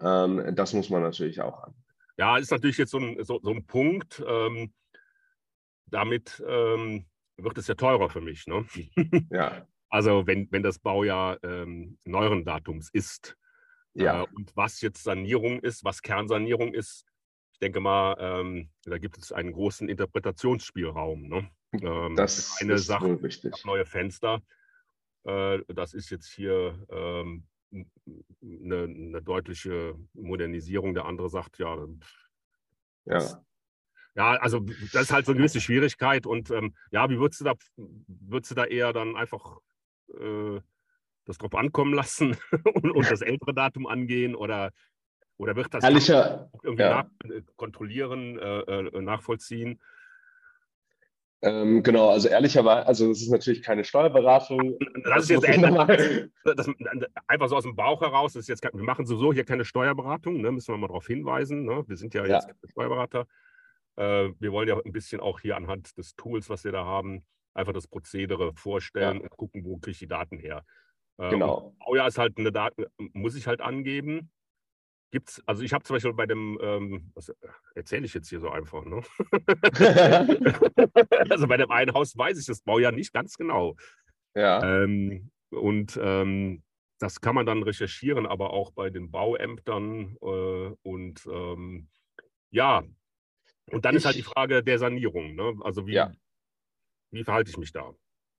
[0.00, 1.74] Ähm, das muss man natürlich auch an.
[2.18, 4.22] Ja, ist natürlich jetzt so ein, so, so ein Punkt.
[4.26, 4.72] Ähm,
[5.86, 8.46] damit ähm, wird es ja teurer für mich.
[8.46, 8.66] Ne?
[9.30, 9.66] Ja.
[9.88, 13.36] Also wenn, wenn das Baujahr ähm, neueren Datums ist.
[13.94, 14.22] Ja.
[14.22, 17.06] Äh, und was jetzt Sanierung ist, was Kernsanierung ist,
[17.52, 21.28] ich denke mal, ähm, da gibt es einen großen Interpretationsspielraum.
[21.28, 21.50] Ne?
[21.82, 23.18] Ähm, das eine ist Sache,
[23.64, 24.40] neue Fenster.
[25.26, 30.94] Äh, das ist jetzt hier ähm, eine, eine, deutliche Modernisierung.
[30.94, 31.76] Der andere sagt, ja,
[33.04, 33.42] ja.
[34.14, 36.26] Ja, also das ist halt so eine gewisse Schwierigkeit.
[36.26, 39.58] Und ähm, ja, wie würdest du da, würdest du da eher dann einfach
[40.18, 40.60] äh,
[41.26, 42.36] das drauf ankommen lassen
[42.74, 44.34] und, und, das ältere Datum angehen?
[44.34, 44.72] Oder,
[45.36, 47.02] oder wird das Ehrlicher, irgendwie ja.
[47.02, 49.82] nach, äh, kontrollieren, äh, äh nachvollziehen?
[51.42, 54.78] Ähm, genau, also ehrlicherweise, also es ist natürlich keine Steuerberatung.
[55.04, 55.46] Das, ist jetzt
[56.44, 56.70] das,
[57.26, 58.32] einfach so aus dem Bauch heraus.
[58.32, 61.64] Das ist jetzt, wir machen sowieso hier keine Steuerberatung, ne, müssen wir mal darauf hinweisen.
[61.64, 61.84] Ne?
[61.86, 62.36] Wir sind ja, ja.
[62.36, 63.26] jetzt keine Steuerberater.
[63.96, 67.24] Äh, wir wollen ja ein bisschen auch hier anhand des Tools, was wir da haben,
[67.54, 69.22] einfach das Prozedere vorstellen ja.
[69.22, 70.64] und gucken, wo kriege ich die Daten her.
[71.18, 71.74] Äh, genau.
[71.78, 74.30] Baujahr ist halt eine Daten, muss ich halt angeben.
[75.12, 77.32] Gibt's, also ich habe zum Beispiel bei dem, ähm, was
[77.74, 79.02] erzähle ich jetzt hier so einfach, ne?
[81.30, 83.76] also bei dem einen Haus weiß ich das Baujahr nicht ganz genau.
[84.34, 84.82] Ja.
[84.82, 86.62] Ähm, und ähm,
[86.98, 91.88] das kann man dann recherchieren, aber auch bei den Bauämtern äh, und ähm,
[92.50, 92.84] ja,
[93.70, 95.34] und dann ich, ist halt die Frage der Sanierung.
[95.34, 95.56] Ne?
[95.62, 96.12] Also wie, ja.
[97.10, 97.92] wie verhalte ich mich da?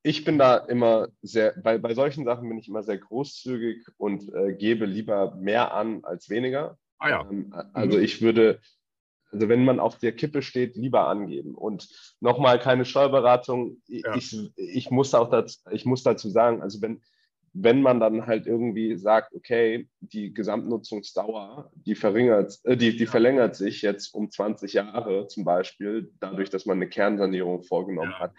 [0.04, 4.34] Ich bin da immer sehr, bei, bei solchen Sachen bin ich immer sehr großzügig und
[4.34, 6.78] äh, gebe lieber mehr an als weniger.
[7.00, 7.28] Ah ja.
[7.30, 8.60] Ähm, also ich würde,
[9.32, 11.56] also wenn man auf der Kippe steht, lieber angeben.
[11.56, 11.88] Und
[12.20, 13.82] nochmal keine Steuerberatung.
[13.88, 14.16] Ja.
[14.16, 17.02] Ich, ich, muss auch dazu, ich muss dazu sagen, also wenn,
[17.54, 23.56] wenn man dann halt irgendwie sagt, okay, die Gesamtnutzungsdauer, die verringert, äh, die, die verlängert
[23.56, 28.20] sich jetzt um 20 Jahre zum Beispiel, dadurch, dass man eine Kernsanierung vorgenommen ja.
[28.20, 28.34] hat,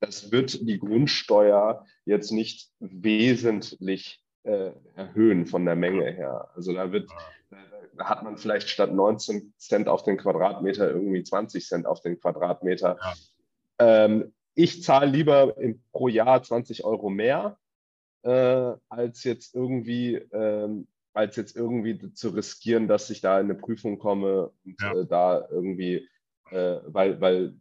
[0.00, 6.48] das wird die Grundsteuer jetzt nicht wesentlich äh, erhöhen von der Menge her.
[6.54, 7.10] Also da wird,
[7.96, 12.18] da hat man vielleicht statt 19 Cent auf den Quadratmeter irgendwie 20 Cent auf den
[12.18, 12.98] Quadratmeter.
[13.00, 13.14] Ja.
[13.78, 17.58] Ähm, ich zahle lieber im, pro Jahr 20 Euro mehr,
[18.22, 23.54] äh, als jetzt irgendwie ähm, als jetzt irgendwie zu riskieren, dass ich da in eine
[23.54, 24.92] Prüfung komme und ja.
[24.92, 26.08] äh, da irgendwie,
[26.50, 27.54] äh, weil, weil,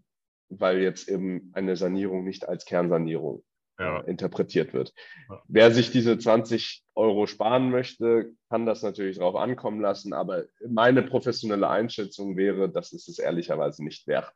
[0.49, 3.43] weil jetzt eben eine Sanierung nicht als Kernsanierung
[3.79, 4.01] ja.
[4.01, 4.93] Äh, interpretiert wird.
[5.29, 5.41] Ja.
[5.47, 11.01] Wer sich diese 20 Euro sparen möchte, kann das natürlich darauf ankommen lassen, aber meine
[11.03, 14.31] professionelle Einschätzung wäre, das ist es ehrlicherweise nicht wert.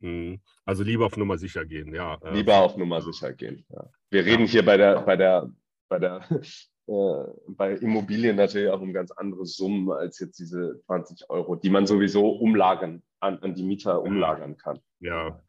[0.00, 0.40] Mhm.
[0.64, 2.18] Also lieber auf Nummer sicher gehen, ja.
[2.22, 3.64] Äh, lieber auf Nummer sicher gehen.
[3.68, 3.90] Ja.
[4.10, 5.50] Wir reden hier bei der, bei der,
[5.88, 6.24] bei der
[6.86, 11.70] äh, bei Immobilien natürlich auch um ganz andere Summen als jetzt diese 20 Euro, die
[11.70, 14.80] man sowieso umlagern, an, an die Mieter umlagern kann.
[15.00, 15.42] Ja.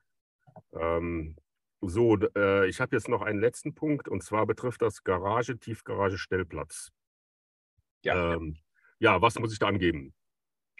[0.74, 1.38] Ähm,
[1.82, 6.18] so, äh, ich habe jetzt noch einen letzten Punkt und zwar betrifft das Garage, Tiefgarage,
[6.18, 6.91] Stellplatz.
[8.04, 8.36] Ja.
[8.36, 8.58] Ähm,
[8.99, 10.14] ja, was muss ich da angeben?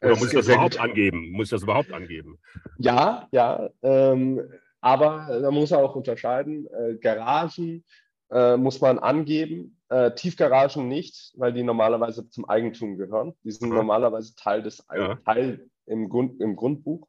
[0.02, 1.32] Oder muss ich das überhaupt angeben?
[1.32, 2.40] Muss ich das überhaupt angeben?
[2.78, 3.70] Ja, ja.
[3.82, 4.42] Ähm,
[4.82, 6.68] aber da muss er auch unterscheiden.
[6.68, 7.84] Äh, Garagen
[8.32, 13.34] äh, muss man angeben, äh, Tiefgaragen nicht, weil die normalerweise zum Eigentum gehören.
[13.44, 13.76] Die sind ja.
[13.76, 15.16] normalerweise Teil des ja.
[15.26, 17.08] Teil im, Grund, im Grundbuch.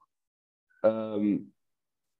[0.83, 1.53] Ähm,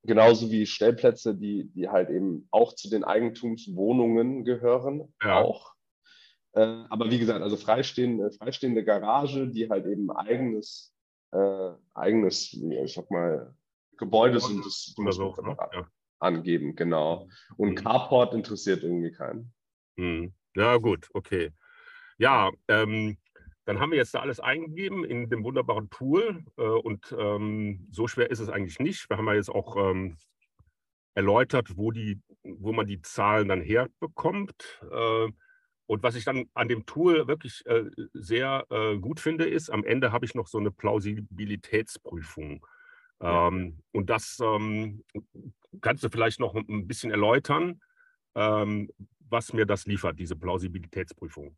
[0.06, 5.42] Genauso wie Stellplätze, die, die halt eben auch zu den Eigentumswohnungen gehören, ja.
[5.42, 5.74] auch.
[6.54, 10.94] Äh, aber wie gesagt, also freistehende, freistehende Garage, die halt eben eigenes,
[11.32, 13.56] äh, eigenes, ich sag mal,
[13.98, 15.58] Gebäude sind, das muss man so, ne?
[15.74, 15.88] ja.
[16.20, 17.28] angeben, genau.
[17.58, 17.76] Und mhm.
[17.76, 19.54] Carport interessiert irgendwie keinen.
[19.96, 20.34] Mhm.
[20.56, 21.52] Ja, gut, okay.
[22.18, 23.18] Ja, ähm,
[23.66, 28.08] dann haben wir jetzt da alles eingegeben in dem wunderbaren Tool äh, und ähm, so
[28.08, 29.10] schwer ist es eigentlich nicht.
[29.10, 30.18] Wir haben ja jetzt auch ähm,
[31.16, 34.82] erläutert, wo, die, wo man die Zahlen dann herbekommt.
[34.92, 35.30] Äh,
[35.86, 39.84] und was ich dann an dem Tool wirklich äh, sehr äh, gut finde, ist, am
[39.84, 42.66] Ende habe ich noch so eine Plausibilitätsprüfung.
[43.22, 43.48] Ja.
[43.48, 45.04] Ähm, und das ähm,
[45.82, 47.82] kannst du vielleicht noch ein bisschen erläutern,
[48.36, 48.90] ähm,
[49.30, 51.58] was mir das liefert, diese Plausibilitätsprüfung.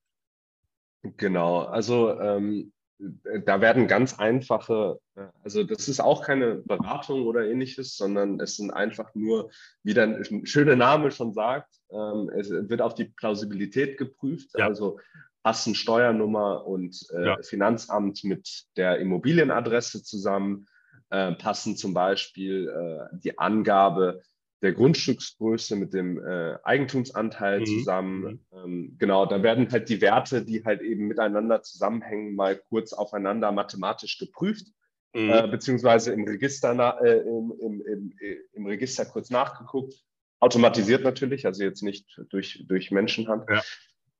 [1.18, 7.46] Genau, also ähm, da werden ganz einfache, äh, also das ist auch keine Beratung oder
[7.46, 9.50] ähnliches, sondern es sind einfach nur,
[9.84, 14.68] wie der schöne Name schon sagt, ähm, es wird auf die Plausibilität geprüft, ja.
[14.68, 15.00] also
[15.44, 17.38] passen Steuernummer und äh, ja.
[17.44, 20.66] Finanzamt mit der Immobilienadresse zusammen,
[21.10, 24.22] äh, passen zum Beispiel äh, die Angabe
[24.66, 27.66] der Grundstücksgröße mit dem äh, Eigentumsanteil mhm.
[27.66, 28.22] zusammen.
[28.52, 28.58] Mhm.
[28.58, 33.52] Ähm, genau, da werden halt die Werte, die halt eben miteinander zusammenhängen, mal kurz aufeinander
[33.52, 34.66] mathematisch geprüft,
[35.14, 35.30] mhm.
[35.30, 38.14] äh, beziehungsweise im Register, äh, im, im, im,
[38.54, 39.94] im, Register kurz nachgeguckt.
[40.40, 43.46] Automatisiert natürlich, also jetzt nicht durch, durch Menschenhand.
[43.50, 43.62] Ja.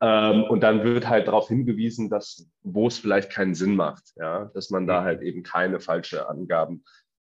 [0.02, 4.46] Ähm, und dann wird halt darauf hingewiesen, dass wo es vielleicht keinen Sinn macht, ja,
[4.54, 5.06] dass man da mhm.
[5.06, 6.84] halt eben keine falsche Angaben,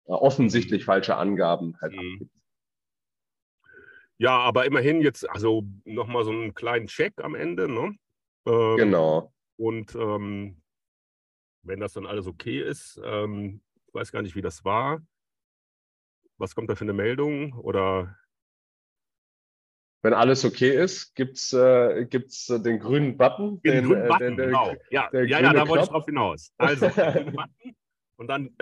[0.06, 1.98] äh, offensichtlich falsche Angaben halt mhm.
[1.98, 2.39] abgibt.
[4.20, 7.96] Ja, aber immerhin jetzt, also nochmal so einen kleinen Check am Ende, ne?
[8.44, 9.32] Ähm, genau.
[9.56, 10.60] Und ähm,
[11.62, 15.00] wenn das dann alles okay ist, ähm, ich weiß gar nicht, wie das war.
[16.36, 17.54] Was kommt da für eine Meldung?
[17.54, 18.14] Oder
[20.02, 23.62] wenn alles okay ist, gibt es äh, gibt's, äh, den grünen Button.
[23.62, 24.74] Den, den grünen äh, Button, den, der, genau.
[24.90, 26.52] Ja, ja, ja, da wollte ich drauf hinaus.
[26.58, 27.74] Also, Button
[28.16, 28.54] und dann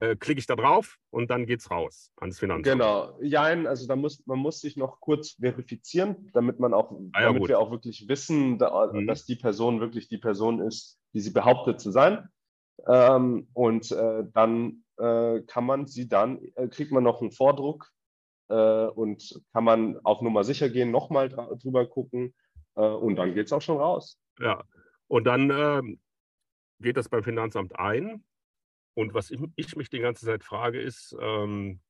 [0.00, 2.64] äh, klicke ich da drauf und dann geht es raus ans Finanzamt.
[2.64, 7.20] Genau, ja, also da muss, man muss sich noch kurz verifizieren, damit man auch, ah,
[7.20, 9.06] ja, damit wir auch wirklich wissen, da, mhm.
[9.06, 12.28] dass die Person wirklich die Person ist, die sie behauptet zu sein.
[12.86, 17.90] Ähm, und äh, dann äh, kann man sie dann, äh, kriegt man noch einen Vordruck
[18.48, 22.34] äh, und kann man auf Nummer sicher gehen, nochmal drüber gucken
[22.74, 24.18] äh, und dann geht es auch schon raus.
[24.38, 24.64] Ja,
[25.08, 26.00] und dann ähm,
[26.80, 28.24] geht das beim Finanzamt ein
[28.94, 31.80] und was ich, ich, mich die ganze Zeit frage, ist, ähm,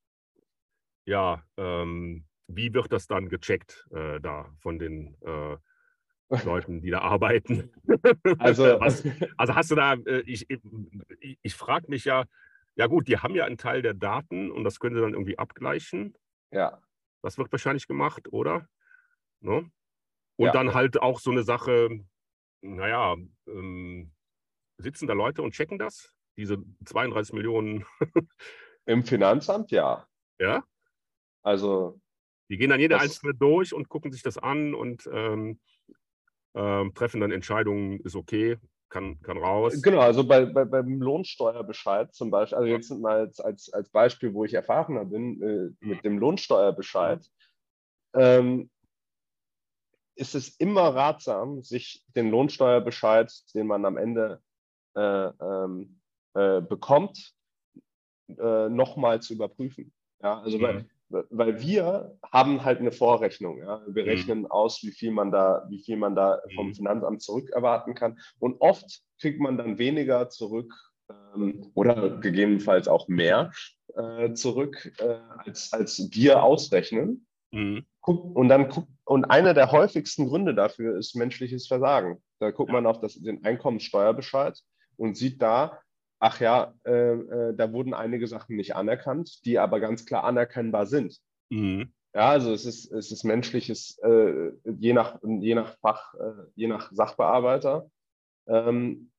[1.04, 5.56] ja, ähm, wie wird das dann gecheckt äh, da von den äh,
[6.44, 7.70] Leuten, die da arbeiten?
[8.38, 9.04] Also, Was,
[9.36, 12.24] also hast du da, äh, ich, ich, ich frage mich ja,
[12.76, 15.38] ja gut, die haben ja einen Teil der Daten und das können sie dann irgendwie
[15.38, 16.16] abgleichen.
[16.52, 16.80] Ja.
[17.22, 18.68] Das wird wahrscheinlich gemacht, oder?
[19.40, 19.70] Ne?
[20.36, 20.52] Und Ja.
[20.52, 22.04] dann halt auch so eine Sache,
[22.62, 24.12] naja, ähm,
[24.78, 26.14] sitzen da Leute und checken das?
[26.36, 27.84] Diese 32 Millionen,
[28.86, 30.06] Im Finanzamt, ja.
[30.38, 30.64] ja?
[31.42, 32.00] Also
[32.48, 35.60] Die gehen dann jede einzelne durch und gucken sich das an und ähm,
[36.54, 38.58] ähm, treffen dann Entscheidungen, ist okay,
[38.88, 39.80] kann, kann raus.
[39.82, 44.34] Genau, also bei, bei, beim Lohnsteuerbescheid zum Beispiel, also jetzt mal als, als, als Beispiel,
[44.34, 47.24] wo ich erfahrener bin, äh, mit dem Lohnsteuerbescheid,
[48.14, 48.70] ähm,
[50.16, 54.42] ist es immer ratsam, sich den Lohnsteuerbescheid, den man am Ende
[54.96, 55.99] äh, ähm,
[56.34, 57.32] äh, bekommt,
[58.28, 59.92] äh, nochmal zu überprüfen.
[60.22, 63.58] Ja, also weil, weil wir haben halt eine Vorrechnung.
[63.58, 63.82] Ja?
[63.88, 64.08] Wir Mhm.
[64.08, 66.74] rechnen aus, wie viel man da, wie viel man da vom Mhm.
[66.74, 68.18] Finanzamt zurückerwarten kann.
[68.38, 70.72] Und oft kriegt man dann weniger zurück
[71.34, 73.50] ähm, oder gegebenenfalls auch mehr
[73.96, 77.26] äh, zurück, äh, als, als wir ausrechnen.
[77.50, 77.84] Mhm.
[78.02, 82.22] Guck, und dann guckt, und einer der häufigsten Gründe dafür ist menschliches Versagen.
[82.38, 82.74] Da guckt Ja.
[82.74, 84.56] man auf das, den Einkommenssteuerbescheid
[84.96, 85.80] und sieht da,
[86.20, 90.86] ach ja, äh, äh, da wurden einige Sachen nicht anerkannt, die aber ganz klar anerkennbar
[90.86, 91.18] sind.
[91.48, 91.92] Mhm.
[92.14, 96.66] Ja, also es ist, es ist menschliches, äh, je, nach, je nach Fach, äh, je
[96.68, 97.90] nach Sachbearbeiter,
[98.46, 99.10] ähm,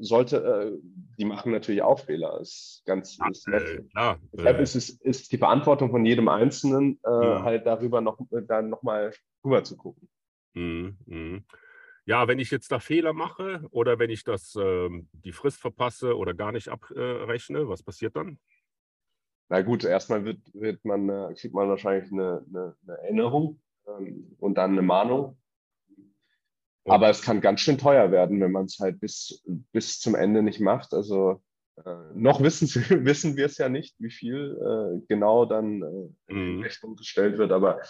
[0.00, 0.78] sollte, äh,
[1.18, 4.18] die machen natürlich auch Fehler, ist ganz Ja, ist äh, klar.
[4.32, 7.42] Deshalb ist es ist die Verantwortung von jedem Einzelnen, Ja.
[7.42, 9.12] halt darüber noch, dann nochmal
[9.44, 10.08] rüber zu gucken.
[10.54, 11.44] Mhm, mhm.
[12.10, 16.16] Ja, wenn ich jetzt da Fehler mache oder wenn ich das, ähm, die Frist verpasse
[16.16, 18.40] oder gar nicht abrechne, was passiert dann?
[19.48, 24.34] Na gut, erstmal wird, wird man, äh, kriegt man wahrscheinlich eine, eine, eine Erinnerung ähm,
[24.40, 25.38] und dann eine Mahnung.
[26.82, 30.16] Und- Aber es kann ganz schön teuer werden, wenn man es halt bis, bis zum
[30.16, 30.92] Ende nicht macht.
[30.94, 31.40] Also
[31.76, 32.66] äh, noch wissen,
[33.06, 36.62] wissen wir es ja nicht, wie viel äh, genau dann äh, in Mhm.
[36.62, 37.80] Rechnung gestellt wird, aber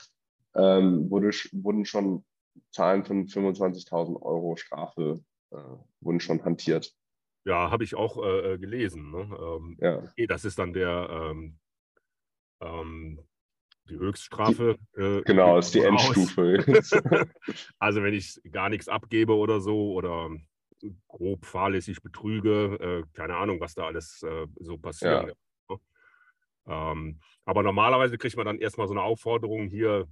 [0.54, 2.22] ähm, wurde, wurden schon
[2.70, 5.56] Zahlen von 25.000 Euro Strafe äh,
[6.00, 6.94] wurden schon hantiert.
[7.44, 9.10] Ja, habe ich auch äh, äh, gelesen.
[9.10, 9.36] Ne?
[9.40, 9.98] Ähm, Ja.
[9.98, 11.58] okay, das ist dann der ähm,
[12.60, 13.20] ähm,
[13.88, 14.76] die Höchststrafe.
[14.96, 15.80] äh, Genau, ist die.
[15.80, 16.64] Endstufe.
[17.78, 20.30] Also wenn ich gar nichts abgebe oder so oder
[21.08, 25.74] grob fahrlässig betrüge, äh, keine Ahnung, was da alles äh, so passieren Ja.
[25.74, 25.80] ne?
[26.66, 30.06] ähm, Aber normalerweise kriegt man dann erstmal so eine Aufforderung hier,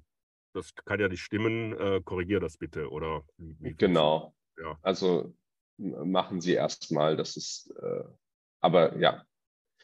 [0.52, 2.90] das kann ja nicht stimmen, äh, korrigier das bitte.
[2.90, 4.34] Oder wie, wie Genau.
[4.60, 4.78] Ja.
[4.82, 5.34] Also
[5.78, 8.04] machen Sie erstmal, das ist, äh,
[8.60, 9.22] aber ja.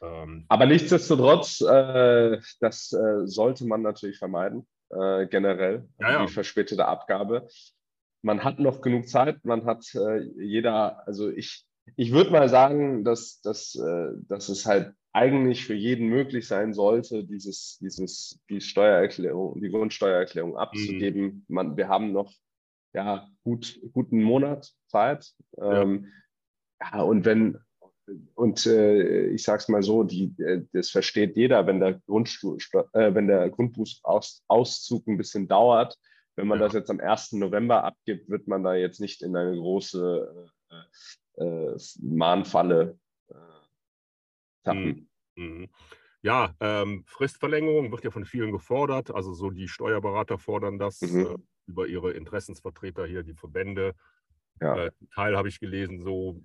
[0.01, 6.25] Ähm, Aber nichtsdestotrotz, äh, das äh, sollte man natürlich vermeiden, äh, generell, Ja, ja.
[6.25, 7.47] die verspätete Abgabe.
[8.21, 13.03] Man hat noch genug Zeit, man hat äh, jeder, also ich, ich würde mal sagen,
[13.05, 19.61] dass, dass, dass es halt eigentlich für jeden möglich sein sollte, dieses, dieses, die Steuererklärung,
[19.61, 21.45] die Grundsteuererklärung abzugeben.
[21.47, 22.33] Man, wir haben noch
[22.93, 25.31] ja, gut, guten Monat Zeit.
[25.55, 25.83] Ja.
[25.83, 26.11] Ähm,
[26.81, 27.57] ja, und wenn,
[28.33, 32.57] und äh, ich sage es mal so, die, äh, das versteht jeder, wenn der, Grundstu
[32.91, 35.97] äh, wenn der Grundbuchauszug ein bisschen dauert.
[36.35, 36.65] Wenn man Ja.
[36.65, 37.31] das jetzt am 1.
[37.33, 40.49] November abgibt, wird man da jetzt nicht in eine große
[41.37, 42.99] äh, äh, Mahnfalle
[44.65, 45.09] äh, tappen.
[45.35, 45.69] Mhm.
[46.21, 49.11] Ja, ähm, Fristverlängerung wird ja von vielen gefordert.
[49.13, 51.25] Also so die Steuerberater fordern das Mhm.
[51.25, 51.35] äh,
[51.67, 53.93] über ihre Interessensvertreter hier, die Verbände.
[54.61, 54.87] Ja.
[54.87, 56.41] Äh, Teil habe ich gelesen, so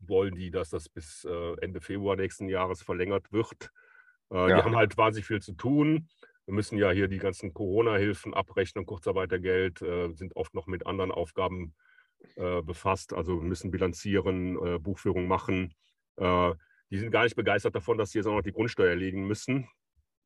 [0.00, 3.70] wollen die, dass das bis äh, Ende Februar nächsten Jahres verlängert wird.
[4.30, 4.56] Äh, Ja.
[4.58, 6.08] Die haben halt wahnsinnig viel zu tun.
[6.46, 11.12] Wir müssen ja hier die ganzen Corona-Hilfen abrechnen, Kurzarbeitergeld, äh, sind oft noch mit anderen
[11.12, 11.74] Aufgaben
[12.36, 13.12] äh, befasst.
[13.14, 15.74] Also müssen bilanzieren, Buchführung machen.
[16.92, 19.68] Die sind gar nicht begeistert davon, dass sie jetzt auch noch die Grundsteuer erlegen müssen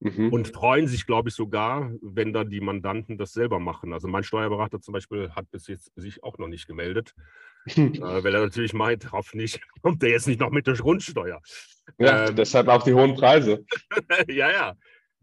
[0.00, 0.30] Mhm.
[0.32, 3.94] und freuen sich, glaube ich, sogar, wenn dann die Mandanten das selber machen.
[3.94, 7.14] Also mein Steuerberater zum Beispiel hat bis jetzt sich auch noch nicht gemeldet,
[7.66, 11.40] äh, weil er natürlich meint, hoffentlich kommt der jetzt nicht noch mit der Grundsteuer.
[11.98, 13.64] ja, ähm, deshalb auch die hohen Preise.
[14.28, 14.74] ja, ja.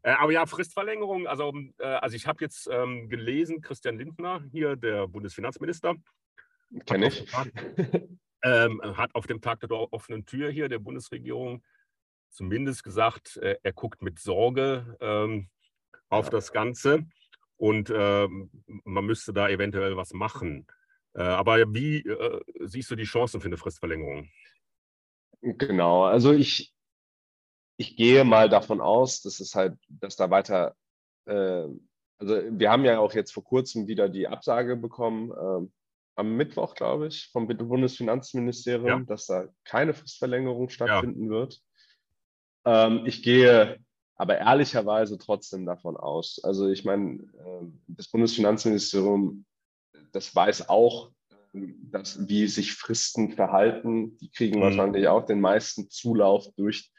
[0.02, 4.76] Äh, aber ja, Fristverlängerung, also, äh, also ich habe jetzt ähm, gelesen, Christian Lindner, hier
[4.76, 5.96] der Bundesfinanzminister,
[6.88, 7.28] Kenne ich.
[8.44, 11.64] Ähm, hat auf dem Tag der offenen Tür hier der Bundesregierung
[12.34, 15.50] zumindest gesagt, äh, er guckt mit Sorge ähm,
[16.10, 17.06] auf das Ganze
[17.58, 18.50] und ähm,
[18.84, 20.68] man müsste da eventuell was machen.
[21.14, 24.30] Äh, aber wie äh, siehst du die Chancen für eine Fristverlängerung?
[25.42, 26.74] Genau, also ich,
[27.78, 30.76] ich gehe mal davon aus, dass es halt, dass da weiter,
[31.26, 31.68] äh,
[32.18, 35.74] also wir haben ja auch jetzt vor kurzem wieder die Absage bekommen, ähm,
[36.16, 39.00] am Mittwoch, glaube ich, vom Bundesfinanzministerium, Ja.
[39.00, 41.60] dass da keine Fristverlängerung stattfinden wird.
[42.66, 43.80] Ähm, ich gehe
[44.16, 46.40] aber ehrlicherweise trotzdem davon aus.
[46.44, 49.46] Also ich meine, äh, das Bundesfinanzministerium,
[50.12, 51.12] das weiß auch,
[51.54, 54.18] dass, wie sich Fristen verhalten.
[54.18, 54.64] Die kriegen mhm.
[54.64, 56.92] wahrscheinlich auch den meisten Zulauf durch,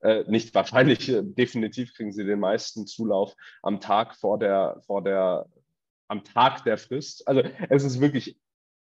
[0.00, 5.02] äh, nicht wahrscheinlich, äh, definitiv kriegen sie den meisten Zulauf am Tag vor der, vor
[5.02, 5.46] der,
[6.08, 7.26] am Tag der Frist.
[7.26, 8.38] Also es ist wirklich,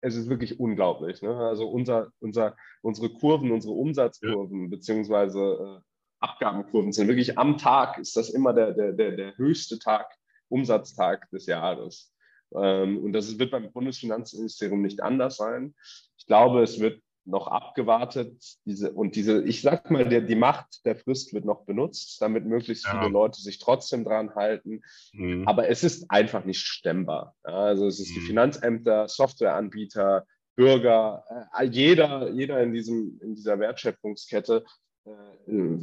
[0.00, 1.22] es ist wirklich unglaublich.
[1.22, 1.34] Ne?
[1.36, 4.68] Also unser, unser, unsere Kurven, unsere Umsatzkurven, ja.
[4.68, 5.80] beziehungsweise äh,
[6.20, 10.06] Abgabenkurven sind wirklich am Tag, ist das immer der, der, der, der höchste Tag,
[10.48, 12.12] Umsatztag des Jahres.
[12.54, 15.74] Ähm, und das wird beim Bundesfinanzministerium nicht anders sein.
[16.18, 18.42] Ich glaube, es wird noch abgewartet.
[18.64, 22.46] Diese, und diese, ich sag mal, der, die Macht der Frist wird noch benutzt, damit
[22.46, 22.98] möglichst ja.
[22.98, 24.82] viele Leute sich trotzdem dran halten.
[25.12, 25.46] Mhm.
[25.46, 27.34] Aber es ist einfach nicht stemmbar.
[27.42, 28.14] Also es ist mhm.
[28.14, 31.24] die Finanzämter, Softwareanbieter, Bürger,
[31.58, 34.64] äh, jeder, jeder in, diesem, in dieser Wertschöpfungskette
[35.06, 35.78] äh,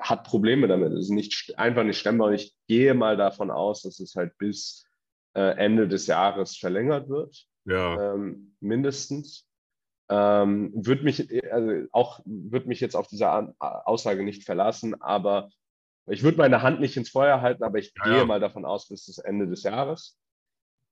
[0.00, 0.92] hat Probleme damit.
[0.92, 2.28] Es ist nicht, einfach nicht stemmbar.
[2.28, 4.86] Und ich gehe mal davon aus, dass es halt bis
[5.34, 7.46] äh, Ende des Jahres verlängert wird.
[7.64, 8.14] Ja.
[8.14, 9.47] Ähm, mindestens.
[10.10, 15.50] Ähm, würde mich, also auch würde mich jetzt auf diese Aussage nicht verlassen, aber
[16.06, 18.24] ich würde meine Hand nicht ins Feuer halten, aber ich ja, gehe ja.
[18.24, 20.18] mal davon aus, bis das Ende des Jahres.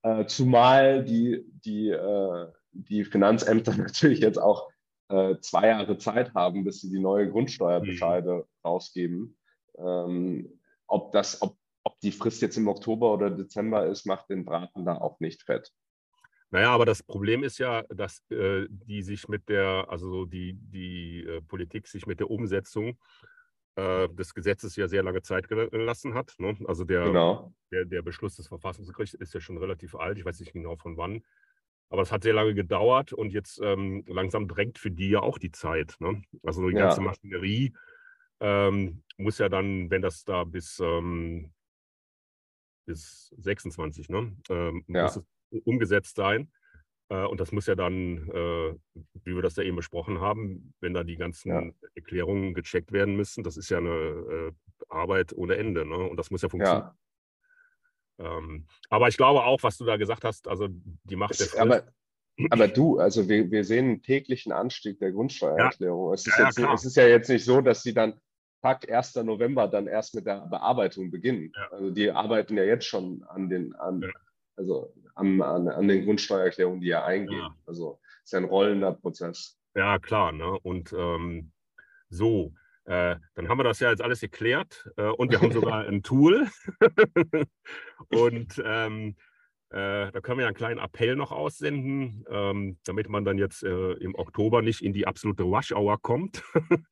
[0.03, 4.69] Äh, zumal die, die, äh, die Finanzämter natürlich jetzt auch
[5.09, 8.45] äh, zwei Jahre Zeit haben, bis sie die neue Grundsteuerbescheide mhm.
[8.65, 9.39] rausgeben.
[9.79, 11.57] Ähm, ob, das, ob
[11.87, 15.45] ob die Frist jetzt im Oktober oder Dezember ist, macht den Braten da auch nicht
[15.45, 15.71] fett.
[16.57, 21.23] Naja, aber das Problem ist ja, dass äh, die sich mit der, also die, die
[21.23, 22.99] äh, Politik sich mit der Umsetzung
[23.75, 26.33] äh, des Gesetzes ja sehr lange Zeit gelassen hat.
[26.39, 26.57] Ne?
[26.65, 27.53] Also der, genau.
[27.71, 30.97] der, der Beschluss des Verfassungsgerichts ist ja schon relativ alt, ich weiß nicht genau von
[30.97, 31.23] wann.
[31.91, 35.37] Aber es hat sehr lange gedauert und jetzt ähm, langsam drängt für die ja auch
[35.37, 35.97] die Zeit.
[35.99, 36.23] Ne?
[36.43, 37.07] Also die ganze ja.
[37.07, 37.75] Maschinerie
[38.41, 41.53] ähm, muss ja dann, wenn das da bis ähm,
[42.87, 44.35] bis 26, ne?
[44.49, 45.03] Ähm, ja.
[45.03, 46.51] muss es umgesetzt sein.
[47.09, 48.75] Äh, und das muss ja dann, äh,
[49.25, 51.89] wie wir das ja eben besprochen haben, wenn da die ganzen ja.
[51.95, 54.53] Erklärungen gecheckt werden müssen, das ist ja eine äh,
[54.89, 55.87] Arbeit ohne Ende.
[55.87, 55.97] Ne?
[55.97, 56.91] Und das muss ja funktionieren.
[58.19, 58.39] Ja.
[58.39, 61.59] Ähm, aber ich glaube auch, was du da gesagt hast, also die Macht der Frist,
[61.59, 61.85] aber,
[62.51, 66.09] aber du, also wir, wir sehen einen täglichen Anstieg der Grundsteuererklärung.
[66.09, 66.15] Ja.
[66.15, 68.19] Es, ist jetzt, es ist ja jetzt nicht so, dass sie dann
[68.63, 69.17] Tag 1.
[69.17, 71.53] November dann erst mit der Bearbeitung beginnen.
[71.55, 71.69] Ja.
[71.73, 74.09] Also die arbeiten ja jetzt schon an den, an, ja.
[74.57, 77.39] Also an, an, an, den Grundsteuererklärungen, die ja eingehen.
[77.39, 77.57] Ja.
[77.67, 79.59] Also es ist ja ein rollender Prozess.
[79.75, 80.33] Ja, klar.
[80.33, 80.59] Ne?
[80.63, 81.53] Und ähm,
[82.09, 82.53] so,
[82.85, 86.03] äh, dann haben wir das ja jetzt alles erklärt äh, und wir haben sogar ein
[86.03, 86.47] Tool.
[88.11, 89.17] und ähm,
[89.71, 93.93] äh, da können wir einen kleinen Appell noch aussenden, ähm, damit man dann jetzt äh,
[93.95, 96.43] im Oktober nicht in die absolute Rush-Hour kommt.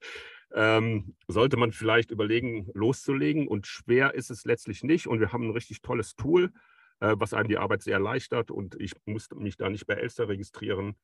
[0.55, 3.47] ähm, sollte man vielleicht überlegen, loszulegen.
[3.47, 5.07] Und schwer ist es letztlich nicht.
[5.07, 6.51] Und wir haben ein richtig tolles Tool,
[7.01, 8.51] was einem die Arbeit sehr erleichtert.
[8.51, 10.97] Und ich musste mich da nicht bei Elster registrieren.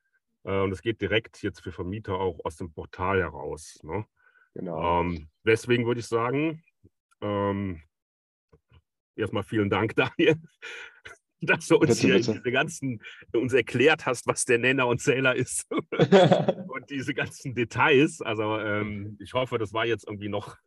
[0.43, 3.79] Äh, und es geht direkt jetzt für Vermieter auch aus dem Portal heraus.
[3.83, 4.05] Ne?
[4.53, 5.01] Genau.
[5.01, 6.63] Ähm, deswegen würde ich sagen,
[7.21, 7.81] ähm,
[9.15, 10.39] erstmal vielen Dank, Daniel
[11.45, 12.33] dass du uns bitte, hier bitte.
[12.33, 13.01] diese ganzen,
[13.33, 15.65] uns erklärt hast, was der Nenner und Zähler ist.
[16.67, 18.21] und diese ganzen Details.
[18.21, 20.57] Also ähm, ich hoffe, das war jetzt irgendwie noch,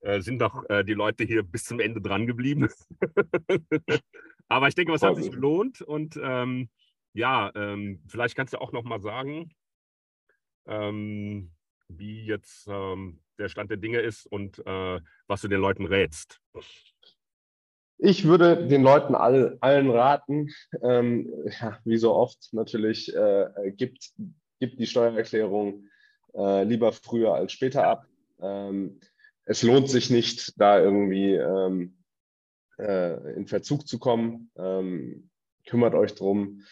[0.00, 2.68] äh, sind doch äh, die Leute hier bis zum Ende dran geblieben.
[4.48, 5.80] Aber ich denke, was hat sich gelohnt.
[5.82, 6.68] Und ähm,
[7.14, 9.52] ja, ähm, vielleicht kannst du auch noch mal sagen,
[10.66, 11.52] ähm,
[11.88, 16.40] wie jetzt ähm, der Stand der Dinge ist und äh, was du den Leuten rätst.
[18.04, 20.50] Ich würde den Leuten all, allen raten,
[20.82, 24.10] ähm, ja, wie so oft natürlich, äh, gibt,
[24.58, 25.86] gibt die Steuererklärung
[26.34, 28.06] äh, lieber früher als später ab.
[28.40, 28.98] Ähm,
[29.44, 31.96] es lohnt sich nicht, da irgendwie ähm,
[32.76, 34.50] äh, in Verzug zu kommen.
[34.56, 35.30] Ähm,
[35.64, 36.62] kümmert euch drum.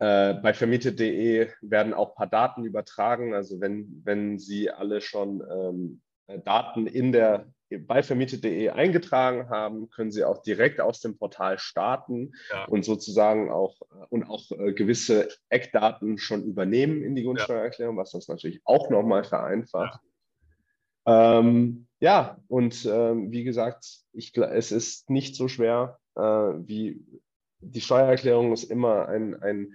[0.00, 3.32] Äh, bei vermietet.de werden auch ein paar Daten übertragen.
[3.32, 6.02] Also wenn, wenn Sie alle schon ähm,
[6.44, 7.46] Daten in der
[7.86, 12.64] bei vermietet.de eingetragen haben, können Sie auch direkt aus dem Portal starten ja.
[12.66, 18.28] und sozusagen auch und auch äh, gewisse Eckdaten schon übernehmen in die Grundsteuererklärung, was das
[18.28, 20.00] natürlich auch nochmal vereinfacht.
[21.06, 27.04] Ja, ähm, ja und ähm, wie gesagt, ich, es ist nicht so schwer äh, wie
[27.60, 29.74] die Steuererklärung ist immer ein, ein,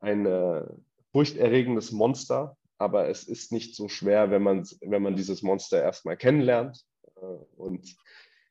[0.00, 0.64] ein äh,
[1.12, 6.16] furchterregendes Monster, aber es ist nicht so schwer, wenn man, wenn man dieses Monster erstmal
[6.16, 6.89] kennenlernt äh,
[7.56, 7.96] und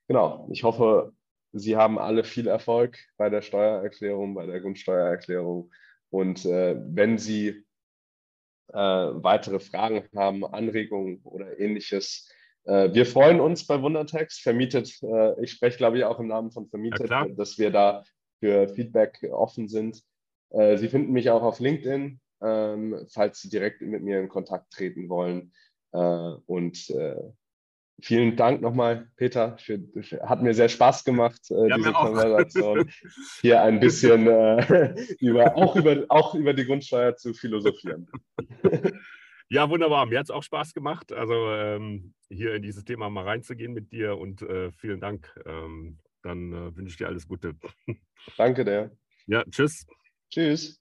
[0.07, 1.13] genau, ich hoffe,
[1.51, 5.71] Sie haben alle viel Erfolg bei der Steuererklärung, bei der Grundsteuererklärung.
[6.11, 7.65] Und äh, wenn Sie
[8.67, 12.31] äh, weitere Fragen haben, Anregungen oder ähnliches,
[12.65, 14.41] äh, wir freuen uns bei Wundertext.
[14.41, 18.03] Vermietet, äh, ich spreche glaube ich auch im Namen von Vermietet, ja, dass wir da
[18.39, 20.03] für Feedback offen sind.
[20.51, 24.71] Äh, Sie finden mich auch auf LinkedIn, ähm, falls Sie direkt mit mir in Kontakt
[24.71, 25.51] treten wollen.
[25.91, 25.99] Äh,
[26.45, 27.31] und äh,
[28.01, 29.57] vielen Dank nochmal, Peter.
[29.57, 29.79] Für,
[30.23, 32.89] hat mir sehr Spaß gemacht, äh, ja, diese Konversation.
[33.41, 34.25] Hier ein bisschen
[35.19, 38.09] über, auch, über, auch über die Grundsteuer zu philosophieren.
[39.51, 40.05] Ja, wunderbar.
[40.05, 43.91] Mir hat es auch Spaß gemacht, also ähm, hier in dieses Thema mal reinzugehen mit
[43.91, 45.33] dir und äh, vielen Dank.
[45.43, 47.55] Ähm, dann äh, wünsche ich dir alles Gute.
[48.37, 48.95] Danke dir.
[49.25, 49.87] Ja, tschüss.
[50.29, 50.79] Tschüss.